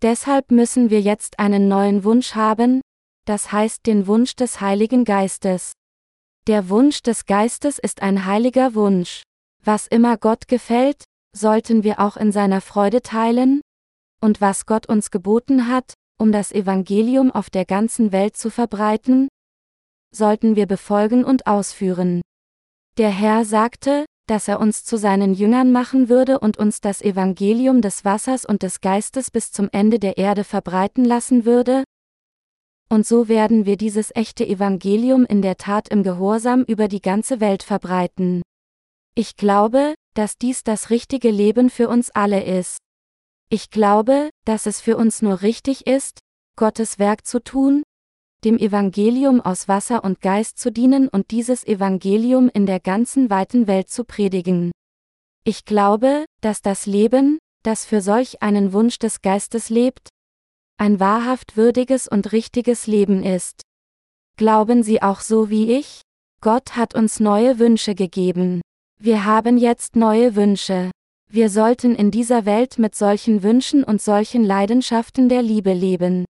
Deshalb 0.00 0.52
müssen 0.52 0.90
wir 0.90 1.00
jetzt 1.00 1.40
einen 1.40 1.66
neuen 1.66 2.04
Wunsch 2.04 2.36
haben, 2.36 2.82
das 3.24 3.50
heißt 3.50 3.84
den 3.84 4.06
Wunsch 4.06 4.36
des 4.36 4.60
Heiligen 4.60 5.04
Geistes. 5.04 5.72
Der 6.46 6.68
Wunsch 6.68 7.02
des 7.02 7.26
Geistes 7.26 7.80
ist 7.80 8.00
ein 8.00 8.26
heiliger 8.26 8.76
Wunsch. 8.76 9.24
Was 9.64 9.88
immer 9.88 10.18
Gott 10.18 10.46
gefällt, 10.46 11.02
sollten 11.36 11.82
wir 11.82 11.98
auch 11.98 12.16
in 12.16 12.30
seiner 12.30 12.60
Freude 12.60 13.02
teilen? 13.02 13.60
Und 14.20 14.40
was 14.40 14.66
Gott 14.66 14.88
uns 14.88 15.10
geboten 15.10 15.66
hat, 15.66 15.94
um 16.18 16.32
das 16.32 16.52
Evangelium 16.52 17.30
auf 17.30 17.48
der 17.48 17.64
ganzen 17.64 18.12
Welt 18.12 18.36
zu 18.36 18.50
verbreiten? 18.50 19.28
Sollten 20.14 20.56
wir 20.56 20.66
befolgen 20.66 21.24
und 21.24 21.46
ausführen. 21.46 22.20
Der 22.98 23.10
Herr 23.10 23.44
sagte, 23.44 24.04
dass 24.26 24.48
er 24.48 24.60
uns 24.60 24.84
zu 24.84 24.96
seinen 24.98 25.32
Jüngern 25.32 25.72
machen 25.72 26.08
würde 26.08 26.38
und 26.40 26.58
uns 26.58 26.80
das 26.80 27.00
Evangelium 27.00 27.80
des 27.80 28.04
Wassers 28.04 28.44
und 28.44 28.62
des 28.62 28.80
Geistes 28.80 29.30
bis 29.30 29.52
zum 29.52 29.68
Ende 29.72 29.98
der 29.98 30.18
Erde 30.18 30.44
verbreiten 30.44 31.04
lassen 31.04 31.44
würde? 31.44 31.84
Und 32.90 33.06
so 33.06 33.28
werden 33.28 33.66
wir 33.66 33.76
dieses 33.76 34.14
echte 34.14 34.46
Evangelium 34.46 35.24
in 35.24 35.42
der 35.42 35.56
Tat 35.56 35.88
im 35.88 36.02
Gehorsam 36.02 36.62
über 36.64 36.88
die 36.88 37.02
ganze 37.02 37.40
Welt 37.40 37.62
verbreiten. 37.62 38.42
Ich 39.14 39.36
glaube, 39.36 39.94
dass 40.14 40.38
dies 40.38 40.64
das 40.64 40.90
richtige 40.90 41.30
Leben 41.30 41.70
für 41.70 41.88
uns 41.88 42.10
alle 42.10 42.44
ist. 42.44 42.78
Ich 43.50 43.70
glaube, 43.70 44.30
dass 44.44 44.66
es 44.66 44.80
für 44.80 44.96
uns 44.96 45.22
nur 45.22 45.40
richtig 45.40 45.86
ist, 45.86 46.20
Gottes 46.56 46.98
Werk 46.98 47.26
zu 47.26 47.42
tun, 47.42 47.82
dem 48.44 48.58
Evangelium 48.58 49.40
aus 49.40 49.68
Wasser 49.68 50.04
und 50.04 50.20
Geist 50.20 50.58
zu 50.58 50.70
dienen 50.70 51.08
und 51.08 51.30
dieses 51.30 51.66
Evangelium 51.66 52.50
in 52.52 52.66
der 52.66 52.78
ganzen 52.78 53.30
weiten 53.30 53.66
Welt 53.66 53.88
zu 53.88 54.04
predigen. 54.04 54.70
Ich 55.44 55.64
glaube, 55.64 56.26
dass 56.42 56.60
das 56.60 56.84
Leben, 56.84 57.38
das 57.62 57.86
für 57.86 58.02
solch 58.02 58.42
einen 58.42 58.72
Wunsch 58.72 58.98
des 58.98 59.22
Geistes 59.22 59.70
lebt, 59.70 60.10
ein 60.76 61.00
wahrhaft 61.00 61.56
würdiges 61.56 62.06
und 62.06 62.32
richtiges 62.32 62.86
Leben 62.86 63.24
ist. 63.24 63.62
Glauben 64.36 64.82
Sie 64.82 65.02
auch 65.02 65.20
so 65.20 65.50
wie 65.50 65.72
ich? 65.72 66.02
Gott 66.40 66.76
hat 66.76 66.94
uns 66.94 67.18
neue 67.18 67.58
Wünsche 67.58 67.94
gegeben. 67.94 68.60
Wir 69.00 69.24
haben 69.24 69.56
jetzt 69.56 69.96
neue 69.96 70.36
Wünsche. 70.36 70.90
Wir 71.30 71.50
sollten 71.50 71.94
in 71.94 72.10
dieser 72.10 72.46
Welt 72.46 72.78
mit 72.78 72.94
solchen 72.94 73.42
Wünschen 73.42 73.84
und 73.84 74.00
solchen 74.00 74.44
Leidenschaften 74.44 75.28
der 75.28 75.42
Liebe 75.42 75.74
leben. 75.74 76.24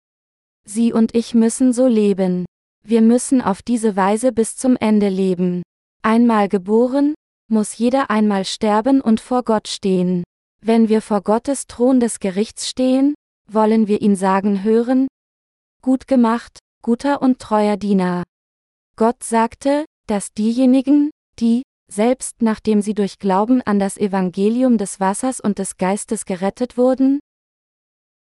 Sie 0.64 0.92
und 0.92 1.14
ich 1.14 1.34
müssen 1.34 1.72
so 1.74 1.86
leben. 1.86 2.46
Wir 2.82 3.02
müssen 3.02 3.42
auf 3.42 3.62
diese 3.62 3.94
Weise 3.94 4.32
bis 4.32 4.56
zum 4.56 4.76
Ende 4.76 5.08
leben. 5.08 5.62
Einmal 6.02 6.48
geboren, 6.48 7.14
muss 7.48 7.76
jeder 7.76 8.10
einmal 8.10 8.44
sterben 8.44 9.00
und 9.00 9.20
vor 9.20 9.42
Gott 9.42 9.68
stehen. 9.68 10.24
Wenn 10.62 10.88
wir 10.88 11.02
vor 11.02 11.20
Gottes 11.20 11.66
Thron 11.66 12.00
des 12.00 12.18
Gerichts 12.18 12.68
stehen, 12.68 13.14
wollen 13.48 13.88
wir 13.88 14.00
ihn 14.00 14.16
sagen 14.16 14.64
hören? 14.64 15.08
Gut 15.82 16.08
gemacht, 16.08 16.58
guter 16.82 17.20
und 17.20 17.38
treuer 17.38 17.76
Diener. 17.76 18.24
Gott 18.96 19.22
sagte, 19.22 19.84
dass 20.06 20.32
diejenigen, 20.32 21.10
die, 21.38 21.62
selbst 21.90 22.42
nachdem 22.42 22.82
sie 22.82 22.94
durch 22.94 23.18
Glauben 23.18 23.62
an 23.62 23.78
das 23.78 23.96
Evangelium 23.96 24.78
des 24.78 25.00
Wassers 25.00 25.40
und 25.40 25.58
des 25.58 25.76
Geistes 25.76 26.24
gerettet 26.24 26.76
wurden, 26.76 27.20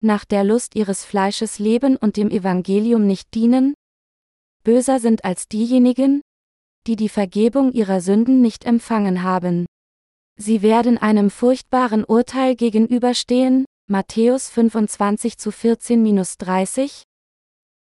nach 0.01 0.25
der 0.25 0.43
Lust 0.43 0.75
ihres 0.75 1.05
Fleisches 1.05 1.59
leben 1.59 1.97
und 1.97 2.17
dem 2.17 2.29
Evangelium 2.29 3.07
nicht 3.07 3.33
dienen, 3.33 3.73
böser 4.63 4.99
sind 4.99 5.25
als 5.25 5.47
diejenigen, 5.47 6.21
die 6.87 6.95
die 6.95 7.09
Vergebung 7.09 7.71
ihrer 7.71 8.01
Sünden 8.01 8.41
nicht 8.41 8.65
empfangen 8.65 9.23
haben. 9.23 9.65
Sie 10.37 10.61
werden 10.61 10.97
einem 10.97 11.29
furchtbaren 11.29 12.03
Urteil 12.03 12.55
gegenüberstehen, 12.55 13.65
Matthäus 13.87 14.49
25 14.49 15.37
zu 15.37 15.51
14-30, 15.51 17.03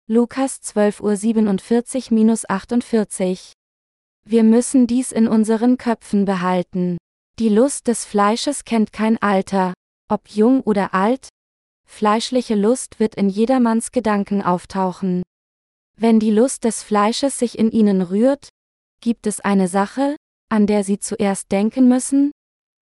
Lukas 0.07 0.61
12 0.61 1.01
Uhr 1.01 1.13
47-48. 1.13 3.55
Wir 4.27 4.43
müssen 4.43 4.87
dies 4.87 5.13
in 5.13 5.29
unseren 5.29 5.77
Köpfen 5.77 6.25
behalten. 6.25 6.97
Die 7.39 7.49
Lust 7.51 7.89
des 7.89 8.05
Fleisches 8.05 8.65
kennt 8.65 8.93
kein 8.93 9.21
Alter, 9.21 9.75
ob 10.09 10.29
jung 10.29 10.61
oder 10.63 10.95
alt, 10.95 11.29
fleischliche 11.87 12.55
Lust 12.55 13.01
wird 13.01 13.15
in 13.17 13.29
jedermanns 13.29 13.93
Gedanken 13.93 14.43
auftauchen. 14.43 15.23
Wenn 15.97 16.21
die 16.21 16.31
Lust 16.31 16.65
des 16.65 16.83
Fleisches 16.83 17.39
sich 17.39 17.59
in 17.59 17.71
ihnen 17.71 18.03
rührt, 18.03 18.49
gibt 19.01 19.27
es 19.27 19.41
eine 19.41 19.69
Sache, 19.69 20.17
an 20.49 20.67
der 20.67 20.85
sie 20.85 20.99
zuerst 20.99 21.53
denken 21.53 21.89
müssen, 21.89 22.33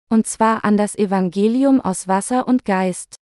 und 0.08 0.26
zwar 0.26 0.64
an 0.64 0.76
das 0.76 0.96
Evangelium 0.96 1.80
aus 1.80 2.08
Wasser 2.08 2.48
und 2.48 2.64
Geist. 2.64 3.16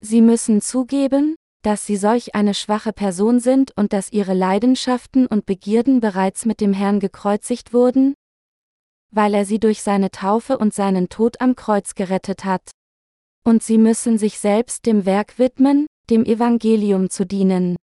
Sie 0.00 0.20
müssen 0.20 0.60
zugeben, 0.60 1.34
dass 1.62 1.86
sie 1.86 1.96
solch 1.96 2.34
eine 2.34 2.54
schwache 2.54 2.92
Person 2.92 3.40
sind 3.40 3.72
und 3.76 3.92
dass 3.92 4.12
ihre 4.12 4.34
Leidenschaften 4.34 5.26
und 5.26 5.46
Begierden 5.46 6.00
bereits 6.00 6.44
mit 6.44 6.60
dem 6.60 6.72
Herrn 6.72 7.00
gekreuzigt 7.00 7.72
wurden, 7.72 8.14
weil 9.12 9.34
er 9.34 9.44
sie 9.44 9.60
durch 9.60 9.82
seine 9.82 10.10
Taufe 10.10 10.58
und 10.58 10.74
seinen 10.74 11.08
Tod 11.08 11.40
am 11.40 11.54
Kreuz 11.54 11.94
gerettet 11.94 12.44
hat. 12.44 12.70
Und 13.44 13.62
sie 13.62 13.78
müssen 13.78 14.18
sich 14.18 14.38
selbst 14.38 14.86
dem 14.86 15.06
Werk 15.06 15.38
widmen, 15.38 15.86
dem 16.10 16.24
Evangelium 16.24 17.10
zu 17.10 17.24
dienen. 17.24 17.76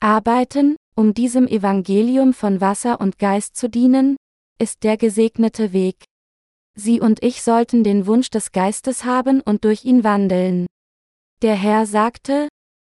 Arbeiten, 0.00 0.76
um 0.96 1.14
diesem 1.14 1.46
Evangelium 1.46 2.32
von 2.34 2.60
Wasser 2.60 3.00
und 3.00 3.18
Geist 3.18 3.56
zu 3.56 3.68
dienen, 3.68 4.16
ist 4.58 4.84
der 4.84 4.96
gesegnete 4.96 5.72
Weg. 5.72 6.04
Sie 6.76 7.00
und 7.00 7.22
ich 7.22 7.42
sollten 7.42 7.84
den 7.84 8.06
Wunsch 8.06 8.30
des 8.30 8.52
Geistes 8.52 9.04
haben 9.04 9.40
und 9.40 9.64
durch 9.64 9.84
ihn 9.84 10.02
wandeln. 10.02 10.66
Der 11.42 11.54
Herr 11.54 11.86
sagte, 11.86 12.48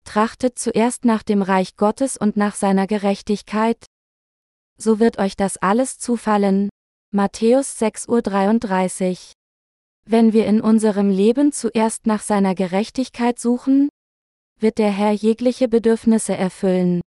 Trachtet 0.06 0.58
zuerst 0.58 1.04
nach 1.04 1.22
dem 1.22 1.42
Reich 1.42 1.76
Gottes 1.76 2.16
und 2.16 2.36
nach 2.36 2.54
seiner 2.54 2.86
Gerechtigkeit. 2.86 3.84
So 4.78 4.98
wird 4.98 5.18
euch 5.18 5.36
das 5.36 5.58
alles 5.58 5.98
zufallen. 5.98 6.70
Matthäus 7.12 7.78
6.33 7.80 9.10
Uhr. 9.10 9.16
Wenn 10.08 10.32
wir 10.32 10.46
in 10.46 10.60
unserem 10.60 11.10
Leben 11.10 11.50
zuerst 11.52 12.06
nach 12.06 12.22
seiner 12.22 12.54
Gerechtigkeit 12.54 13.38
suchen, 13.38 13.88
wird 14.60 14.78
der 14.78 14.90
Herr 14.90 15.12
jegliche 15.12 15.68
Bedürfnisse 15.68 16.36
erfüllen. 16.36 17.00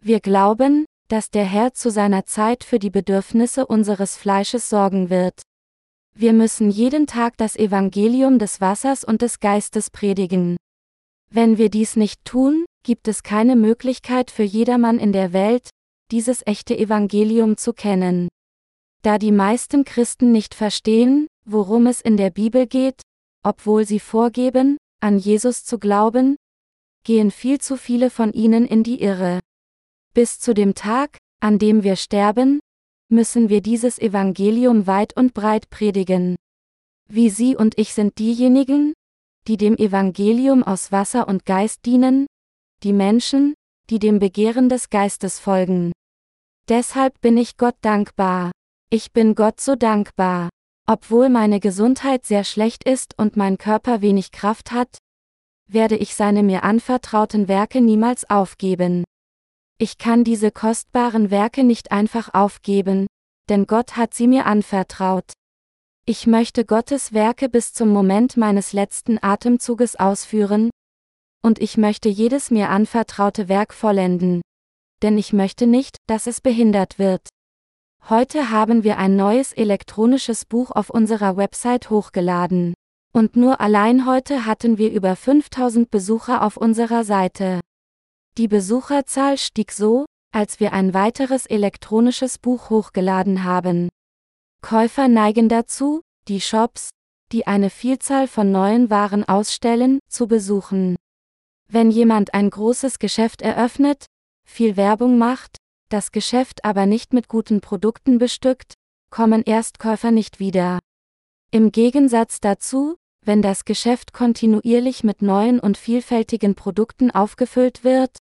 Wir 0.00 0.20
glauben, 0.20 0.86
dass 1.08 1.28
der 1.30 1.44
Herr 1.44 1.74
zu 1.74 1.90
seiner 1.90 2.24
Zeit 2.24 2.64
für 2.64 2.78
die 2.78 2.90
Bedürfnisse 2.90 3.66
unseres 3.66 4.16
Fleisches 4.16 4.70
sorgen 4.70 5.10
wird. 5.10 5.42
Wir 6.14 6.32
müssen 6.32 6.70
jeden 6.70 7.06
Tag 7.06 7.36
das 7.36 7.56
Evangelium 7.56 8.38
des 8.38 8.60
Wassers 8.60 9.04
und 9.04 9.22
des 9.22 9.38
Geistes 9.38 9.90
predigen. 9.90 10.56
Wenn 11.34 11.56
wir 11.56 11.70
dies 11.70 11.96
nicht 11.96 12.26
tun, 12.26 12.66
gibt 12.82 13.08
es 13.08 13.22
keine 13.22 13.56
Möglichkeit 13.56 14.30
für 14.30 14.42
jedermann 14.42 14.98
in 14.98 15.12
der 15.12 15.32
Welt, 15.32 15.70
dieses 16.10 16.46
echte 16.46 16.76
Evangelium 16.76 17.56
zu 17.56 17.72
kennen. 17.72 18.28
Da 19.00 19.16
die 19.16 19.32
meisten 19.32 19.86
Christen 19.86 20.30
nicht 20.30 20.54
verstehen, 20.54 21.28
worum 21.46 21.86
es 21.86 22.02
in 22.02 22.18
der 22.18 22.28
Bibel 22.28 22.66
geht, 22.66 23.00
obwohl 23.42 23.86
sie 23.86 23.98
vorgeben, 23.98 24.76
an 25.00 25.18
Jesus 25.18 25.64
zu 25.64 25.78
glauben, 25.78 26.36
gehen 27.02 27.30
viel 27.30 27.58
zu 27.58 27.78
viele 27.78 28.10
von 28.10 28.34
ihnen 28.34 28.66
in 28.66 28.82
die 28.82 29.00
Irre. 29.00 29.40
Bis 30.12 30.38
zu 30.38 30.52
dem 30.52 30.74
Tag, 30.74 31.16
an 31.40 31.58
dem 31.58 31.82
wir 31.82 31.96
sterben, 31.96 32.60
müssen 33.08 33.48
wir 33.48 33.62
dieses 33.62 33.98
Evangelium 33.98 34.86
weit 34.86 35.16
und 35.16 35.32
breit 35.32 35.70
predigen. 35.70 36.36
Wie 37.08 37.30
Sie 37.30 37.56
und 37.56 37.78
ich 37.78 37.94
sind 37.94 38.18
diejenigen, 38.18 38.92
die 39.48 39.56
dem 39.56 39.76
Evangelium 39.76 40.62
aus 40.62 40.92
Wasser 40.92 41.28
und 41.28 41.44
Geist 41.44 41.84
dienen, 41.86 42.26
die 42.82 42.92
Menschen, 42.92 43.54
die 43.90 43.98
dem 43.98 44.18
Begehren 44.18 44.68
des 44.68 44.90
Geistes 44.90 45.38
folgen. 45.38 45.92
Deshalb 46.68 47.20
bin 47.20 47.36
ich 47.36 47.56
Gott 47.56 47.76
dankbar. 47.80 48.52
Ich 48.90 49.12
bin 49.12 49.34
Gott 49.34 49.60
so 49.60 49.74
dankbar. 49.74 50.48
Obwohl 50.88 51.28
meine 51.28 51.60
Gesundheit 51.60 52.24
sehr 52.24 52.44
schlecht 52.44 52.84
ist 52.84 53.18
und 53.18 53.36
mein 53.36 53.58
Körper 53.58 54.00
wenig 54.00 54.32
Kraft 54.32 54.72
hat, 54.72 54.98
werde 55.68 55.96
ich 55.96 56.14
seine 56.14 56.42
mir 56.42 56.64
anvertrauten 56.64 57.48
Werke 57.48 57.80
niemals 57.80 58.28
aufgeben. 58.28 59.04
Ich 59.78 59.98
kann 59.98 60.24
diese 60.24 60.50
kostbaren 60.50 61.30
Werke 61.30 61.64
nicht 61.64 61.92
einfach 61.92 62.34
aufgeben, 62.34 63.06
denn 63.48 63.66
Gott 63.66 63.96
hat 63.96 64.14
sie 64.14 64.26
mir 64.26 64.46
anvertraut. 64.46 65.32
Ich 66.04 66.26
möchte 66.26 66.64
Gottes 66.64 67.12
Werke 67.12 67.48
bis 67.48 67.72
zum 67.74 67.90
Moment 67.90 68.36
meines 68.36 68.72
letzten 68.72 69.22
Atemzuges 69.22 69.94
ausführen, 69.94 70.70
und 71.44 71.60
ich 71.60 71.76
möchte 71.76 72.08
jedes 72.08 72.50
mir 72.50 72.70
anvertraute 72.70 73.48
Werk 73.48 73.72
vollenden. 73.72 74.42
Denn 75.02 75.16
ich 75.16 75.32
möchte 75.32 75.68
nicht, 75.68 75.98
dass 76.08 76.26
es 76.26 76.40
behindert 76.40 76.98
wird. 76.98 77.28
Heute 78.08 78.50
haben 78.50 78.82
wir 78.82 78.98
ein 78.98 79.14
neues 79.14 79.52
elektronisches 79.52 80.44
Buch 80.44 80.72
auf 80.72 80.90
unserer 80.90 81.36
Website 81.36 81.88
hochgeladen. 81.88 82.74
Und 83.14 83.36
nur 83.36 83.60
allein 83.60 84.04
heute 84.04 84.44
hatten 84.44 84.78
wir 84.78 84.90
über 84.90 85.14
5000 85.14 85.88
Besucher 85.88 86.42
auf 86.42 86.56
unserer 86.56 87.04
Seite. 87.04 87.60
Die 88.38 88.48
Besucherzahl 88.48 89.38
stieg 89.38 89.70
so, 89.70 90.06
als 90.34 90.58
wir 90.58 90.72
ein 90.72 90.94
weiteres 90.94 91.46
elektronisches 91.46 92.38
Buch 92.38 92.70
hochgeladen 92.70 93.44
haben. 93.44 93.88
Käufer 94.62 95.08
neigen 95.08 95.48
dazu, 95.48 96.00
die 96.28 96.40
Shops, 96.40 96.90
die 97.32 97.46
eine 97.46 97.68
Vielzahl 97.68 98.28
von 98.28 98.52
neuen 98.52 98.88
Waren 98.90 99.24
ausstellen, 99.24 99.98
zu 100.08 100.28
besuchen. 100.28 100.96
Wenn 101.68 101.90
jemand 101.90 102.32
ein 102.32 102.48
großes 102.48 102.98
Geschäft 102.98 103.42
eröffnet, 103.42 104.06
viel 104.44 104.76
Werbung 104.76 105.18
macht, 105.18 105.56
das 105.88 106.12
Geschäft 106.12 106.64
aber 106.64 106.86
nicht 106.86 107.12
mit 107.12 107.28
guten 107.28 107.60
Produkten 107.60 108.18
bestückt, 108.18 108.74
kommen 109.10 109.42
Erstkäufer 109.42 110.10
nicht 110.10 110.38
wieder. 110.38 110.78
Im 111.50 111.70
Gegensatz 111.70 112.40
dazu, 112.40 112.96
wenn 113.24 113.42
das 113.42 113.64
Geschäft 113.64 114.12
kontinuierlich 114.12 115.04
mit 115.04 115.22
neuen 115.22 115.60
und 115.60 115.76
vielfältigen 115.76 116.54
Produkten 116.54 117.10
aufgefüllt 117.10 117.84
wird, 117.84 118.16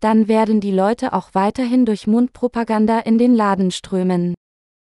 dann 0.00 0.28
werden 0.28 0.60
die 0.60 0.72
Leute 0.72 1.12
auch 1.12 1.30
weiterhin 1.32 1.86
durch 1.86 2.06
Mundpropaganda 2.06 2.98
in 3.00 3.16
den 3.16 3.34
Laden 3.34 3.70
strömen. 3.70 4.34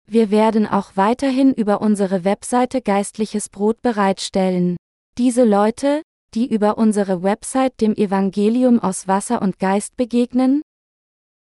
Wir 0.09 0.31
werden 0.31 0.67
auch 0.67 0.93
weiterhin 0.95 1.53
über 1.53 1.81
unsere 1.81 2.25
Webseite 2.25 2.81
geistliches 2.81 3.49
Brot 3.49 3.83
bereitstellen. 3.83 4.77
Diese 5.19 5.45
Leute, 5.45 6.03
die 6.35 6.49
über 6.49 6.79
unsere 6.79 7.23
Website 7.25 7.81
dem 7.81 7.95
Evangelium 7.97 8.79
aus 8.79 9.09
Wasser 9.09 9.43
und 9.43 9.59
Geist 9.59 9.97
begegnen, 9.97 10.63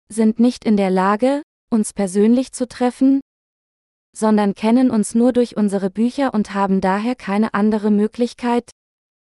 sind 0.07 0.39
nicht 0.39 0.65
in 0.65 0.77
der 0.77 0.91
Lage, 0.91 1.41
uns 1.71 1.93
persönlich 1.93 2.51
zu 2.51 2.67
treffen, 2.67 3.21
sondern 4.15 4.53
kennen 4.53 4.91
uns 4.91 5.15
nur 5.15 5.33
durch 5.33 5.57
unsere 5.57 5.89
Bücher 5.89 6.35
und 6.35 6.53
haben 6.53 6.79
daher 6.79 7.15
keine 7.15 7.55
andere 7.55 7.89
Möglichkeit, 7.89 8.69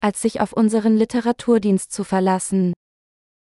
als 0.02 0.22
sich 0.22 0.40
auf 0.40 0.54
unseren 0.54 0.96
Literaturdienst 0.96 1.92
zu 1.92 2.04
verlassen. 2.04 2.74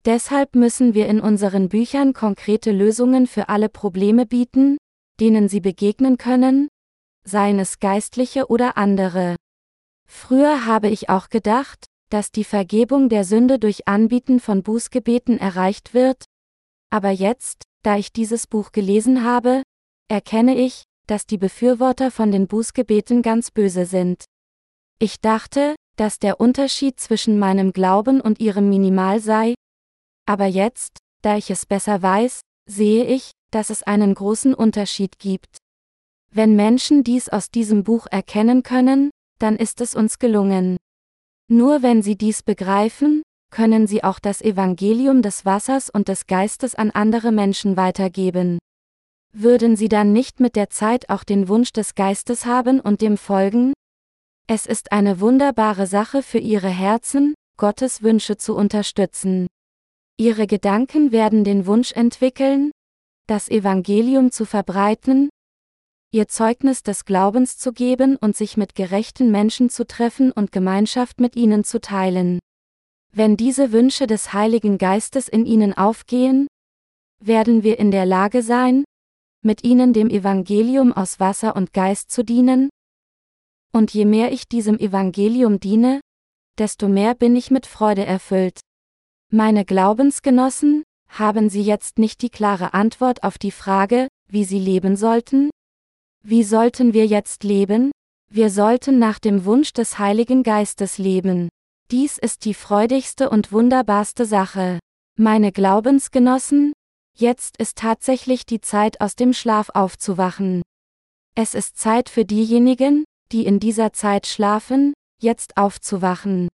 Deshalb 0.05 0.53
müssen 0.53 0.93
wir 0.93 1.07
in 1.07 1.19
unseren 1.19 1.69
Büchern 1.69 2.13
konkrete 2.13 2.71
Lösungen 2.71 3.25
für 3.25 3.49
alle 3.49 3.69
Probleme 3.69 4.27
bieten, 4.27 4.77
denen 5.21 5.47
sie 5.47 5.61
begegnen 5.61 6.17
können, 6.17 6.67
seien 7.23 7.59
es 7.59 7.79
geistliche 7.79 8.47
oder 8.47 8.75
andere. 8.77 9.35
Früher 10.07 10.65
habe 10.65 10.89
ich 10.89 11.09
auch 11.09 11.29
gedacht, 11.29 11.85
dass 12.09 12.31
die 12.31 12.43
Vergebung 12.43 13.07
der 13.07 13.23
Sünde 13.23 13.59
durch 13.59 13.87
Anbieten 13.87 14.39
von 14.39 14.63
Bußgebeten 14.63 15.37
erreicht 15.37 15.93
wird, 15.93 16.25
aber 16.89 17.11
jetzt, 17.11 17.63
da 17.83 17.97
ich 17.97 18.11
dieses 18.11 18.47
Buch 18.47 18.71
gelesen 18.73 19.23
habe, 19.23 19.63
erkenne 20.09 20.57
ich, 20.57 20.83
dass 21.07 21.25
die 21.25 21.37
Befürworter 21.37 22.11
von 22.11 22.31
den 22.31 22.47
Bußgebeten 22.47 23.21
ganz 23.21 23.51
böse 23.51 23.85
sind. 23.85 24.25
Ich 24.99 25.21
dachte, 25.21 25.75
dass 25.95 26.19
der 26.19 26.39
Unterschied 26.39 26.99
zwischen 26.99 27.39
meinem 27.39 27.73
Glauben 27.73 28.21
und 28.21 28.39
ihrem 28.39 28.69
minimal 28.69 29.19
sei, 29.19 29.53
aber 30.25 30.45
jetzt, 30.45 30.97
da 31.21 31.37
ich 31.37 31.49
es 31.49 31.65
besser 31.65 32.01
weiß, 32.01 32.41
sehe 32.69 33.05
ich, 33.05 33.31
dass 33.51 33.69
es 33.69 33.83
einen 33.83 34.13
großen 34.13 34.53
Unterschied 34.53 35.19
gibt. 35.19 35.57
Wenn 36.33 36.55
Menschen 36.55 37.03
dies 37.03 37.27
aus 37.29 37.51
diesem 37.51 37.83
Buch 37.83 38.07
erkennen 38.09 38.63
können, 38.63 39.11
dann 39.39 39.57
ist 39.57 39.81
es 39.81 39.95
uns 39.95 40.19
gelungen. 40.19 40.77
Nur 41.49 41.81
wenn 41.81 42.01
sie 42.01 42.15
dies 42.15 42.43
begreifen, 42.43 43.23
können 43.51 43.85
sie 43.85 44.03
auch 44.03 44.19
das 44.19 44.41
Evangelium 44.41 45.21
des 45.21 45.45
Wassers 45.45 45.89
und 45.89 46.07
des 46.07 46.25
Geistes 46.25 46.73
an 46.75 46.91
andere 46.91 47.33
Menschen 47.33 47.75
weitergeben. 47.75 48.59
Würden 49.33 49.75
sie 49.75 49.89
dann 49.89 50.13
nicht 50.13 50.39
mit 50.39 50.55
der 50.55 50.69
Zeit 50.69 51.09
auch 51.09 51.23
den 51.23 51.49
Wunsch 51.49 51.73
des 51.73 51.95
Geistes 51.95 52.45
haben 52.45 52.79
und 52.79 53.01
dem 53.01 53.17
folgen? 53.17 53.73
Es 54.47 54.65
ist 54.65 54.91
eine 54.91 55.19
wunderbare 55.19 55.87
Sache 55.87 56.23
für 56.23 56.39
ihre 56.39 56.69
Herzen, 56.69 57.33
Gottes 57.57 58.01
Wünsche 58.01 58.37
zu 58.37 58.55
unterstützen. 58.55 59.47
Ihre 60.21 60.45
Gedanken 60.45 61.11
werden 61.11 61.43
den 61.43 61.65
Wunsch 61.65 61.93
entwickeln, 61.93 62.69
das 63.25 63.49
Evangelium 63.49 64.29
zu 64.29 64.45
verbreiten, 64.45 65.31
ihr 66.11 66.27
Zeugnis 66.27 66.83
des 66.83 67.05
Glaubens 67.05 67.57
zu 67.57 67.73
geben 67.73 68.17
und 68.17 68.35
sich 68.35 68.55
mit 68.55 68.75
gerechten 68.75 69.31
Menschen 69.31 69.71
zu 69.71 69.83
treffen 69.83 70.31
und 70.31 70.51
Gemeinschaft 70.51 71.19
mit 71.19 71.35
ihnen 71.35 71.63
zu 71.63 71.81
teilen. 71.81 72.37
Wenn 73.11 73.35
diese 73.35 73.71
Wünsche 73.71 74.05
des 74.05 74.31
Heiligen 74.31 74.77
Geistes 74.77 75.27
in 75.27 75.47
ihnen 75.47 75.73
aufgehen, 75.73 76.45
werden 77.19 77.63
wir 77.63 77.79
in 77.79 77.89
der 77.89 78.05
Lage 78.05 78.43
sein, 78.43 78.83
mit 79.43 79.63
ihnen 79.63 79.91
dem 79.91 80.11
Evangelium 80.11 80.93
aus 80.93 81.19
Wasser 81.19 81.55
und 81.55 81.73
Geist 81.73 82.11
zu 82.11 82.23
dienen? 82.23 82.69
Und 83.73 83.91
je 83.91 84.05
mehr 84.05 84.31
ich 84.31 84.47
diesem 84.47 84.77
Evangelium 84.77 85.59
diene, 85.59 85.99
desto 86.59 86.87
mehr 86.87 87.15
bin 87.15 87.35
ich 87.35 87.49
mit 87.49 87.65
Freude 87.65 88.05
erfüllt. 88.05 88.59
Meine 89.33 89.63
Glaubensgenossen, 89.63 90.83
haben 91.07 91.49
Sie 91.49 91.61
jetzt 91.61 91.97
nicht 91.97 92.21
die 92.21 92.29
klare 92.29 92.73
Antwort 92.73 93.23
auf 93.23 93.37
die 93.37 93.51
Frage, 93.51 94.09
wie 94.27 94.43
Sie 94.43 94.59
leben 94.59 94.97
sollten? 94.97 95.49
Wie 96.21 96.43
sollten 96.43 96.93
wir 96.93 97.05
jetzt 97.05 97.45
leben? 97.45 97.91
Wir 98.29 98.49
sollten 98.49 98.99
nach 98.99 99.19
dem 99.19 99.45
Wunsch 99.45 99.71
des 99.71 99.97
Heiligen 99.99 100.43
Geistes 100.43 100.97
leben. 100.97 101.47
Dies 101.91 102.17
ist 102.17 102.43
die 102.43 102.53
freudigste 102.53 103.29
und 103.29 103.53
wunderbarste 103.53 104.25
Sache. 104.25 104.79
Meine 105.17 105.53
Glaubensgenossen, 105.53 106.73
jetzt 107.17 107.55
ist 107.55 107.77
tatsächlich 107.77 108.45
die 108.45 108.59
Zeit 108.59 108.99
aus 108.99 109.15
dem 109.15 109.31
Schlaf 109.31 109.69
aufzuwachen. 109.73 110.61
Es 111.35 111.55
ist 111.55 111.77
Zeit 111.77 112.09
für 112.09 112.25
diejenigen, 112.25 113.05
die 113.31 113.45
in 113.45 113.61
dieser 113.61 113.93
Zeit 113.93 114.27
schlafen, 114.27 114.91
jetzt 115.21 115.55
aufzuwachen. 115.55 116.49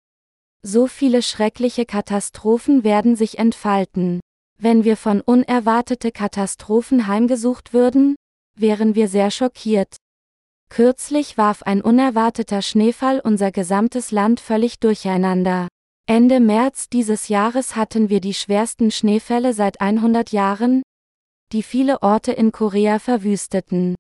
So 0.65 0.87
viele 0.87 1.23
schreckliche 1.23 1.85
Katastrophen 1.85 2.85
werden 2.85 3.17
sich 3.17 3.39
entfalten. 3.39 4.21
Wenn 4.59 4.85
wir 4.85 4.97
von 4.97 5.21
unerwartete 5.21 6.13
Katastrophen 6.13 7.09
heimgesucht 7.09 7.73
würden, 7.73 8.15
wären 8.57 8.95
wir 8.95 9.09
sehr 9.09 9.33
schockiert. 9.33 9.97
Kürzlich 10.69 11.37
warf 11.37 11.65
ein 11.65 11.83
unerwarteter 11.83 12.63
Schneefall 12.63 13.21
unser 13.21 13.51
gesamtes 13.51 14.13
Land 14.13 14.39
völlig 14.39 14.79
durcheinander. 14.79 15.67
Ende 16.07 16.39
März 16.39 16.89
dieses 16.89 17.29
Jahres 17.29 17.75
hatten 17.75 18.09
wir 18.09 18.21
die 18.21 18.35
schwersten 18.35 18.91
Schneefälle 18.91 19.55
seit 19.55 19.81
100 19.81 20.31
Jahren, 20.31 20.83
die 21.53 21.63
viele 21.63 22.03
Orte 22.03 22.33
in 22.33 22.53
Korea 22.53 23.01
verwüsteten. 23.01 23.97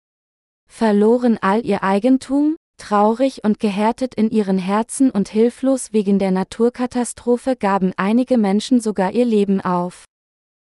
Verloren 0.68 1.38
all 1.40 1.66
ihr 1.66 1.82
Eigentum, 1.82 2.56
Traurig 2.82 3.44
und 3.44 3.60
gehärtet 3.60 4.16
in 4.16 4.28
ihren 4.28 4.58
Herzen 4.58 5.12
und 5.12 5.28
hilflos 5.28 5.92
wegen 5.92 6.18
der 6.18 6.32
Naturkatastrophe 6.32 7.54
gaben 7.54 7.92
einige 7.96 8.36
Menschen 8.36 8.80
sogar 8.80 9.12
ihr 9.12 9.24
Leben 9.24 9.60
auf. 9.60 10.04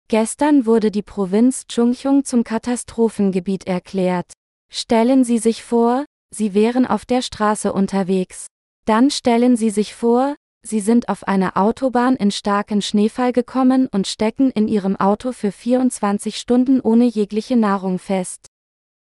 Gestern 0.09 0.67
wurde 0.67 0.91
die 0.91 1.01
Provinz 1.01 1.65
Chungcheong 1.69 2.27
zum 2.27 2.45
Katastrophengebiet 2.45 3.67
erklärt. 3.67 4.31
Stellen 4.71 5.25
Sie 5.25 5.39
sich 5.39 5.63
vor, 5.63 6.05
Sie 6.29 6.53
wären 6.53 6.87
auf 6.87 7.07
der 7.07 7.23
Straße 7.23 7.73
unterwegs. 7.73 8.47
Dann 8.85 9.11
stellen 9.11 9.57
Sie 9.57 9.71
sich 9.71 9.95
vor, 9.95 10.37
Sie 10.63 10.81
sind 10.81 11.09
auf 11.09 11.27
einer 11.27 11.57
Autobahn 11.57 12.17
in 12.17 12.31
starken 12.31 12.83
Schneefall 12.83 13.33
gekommen 13.33 13.89
und 13.91 14.07
stecken 14.07 14.51
in 14.51 14.69
Ihrem 14.69 14.97
Auto 14.97 15.33
für 15.33 15.51
24 15.51 16.37
Stunden 16.37 16.83
ohne 16.83 17.07
jegliche 17.07 17.57
Nahrung 17.57 17.99
fest. 17.99 18.49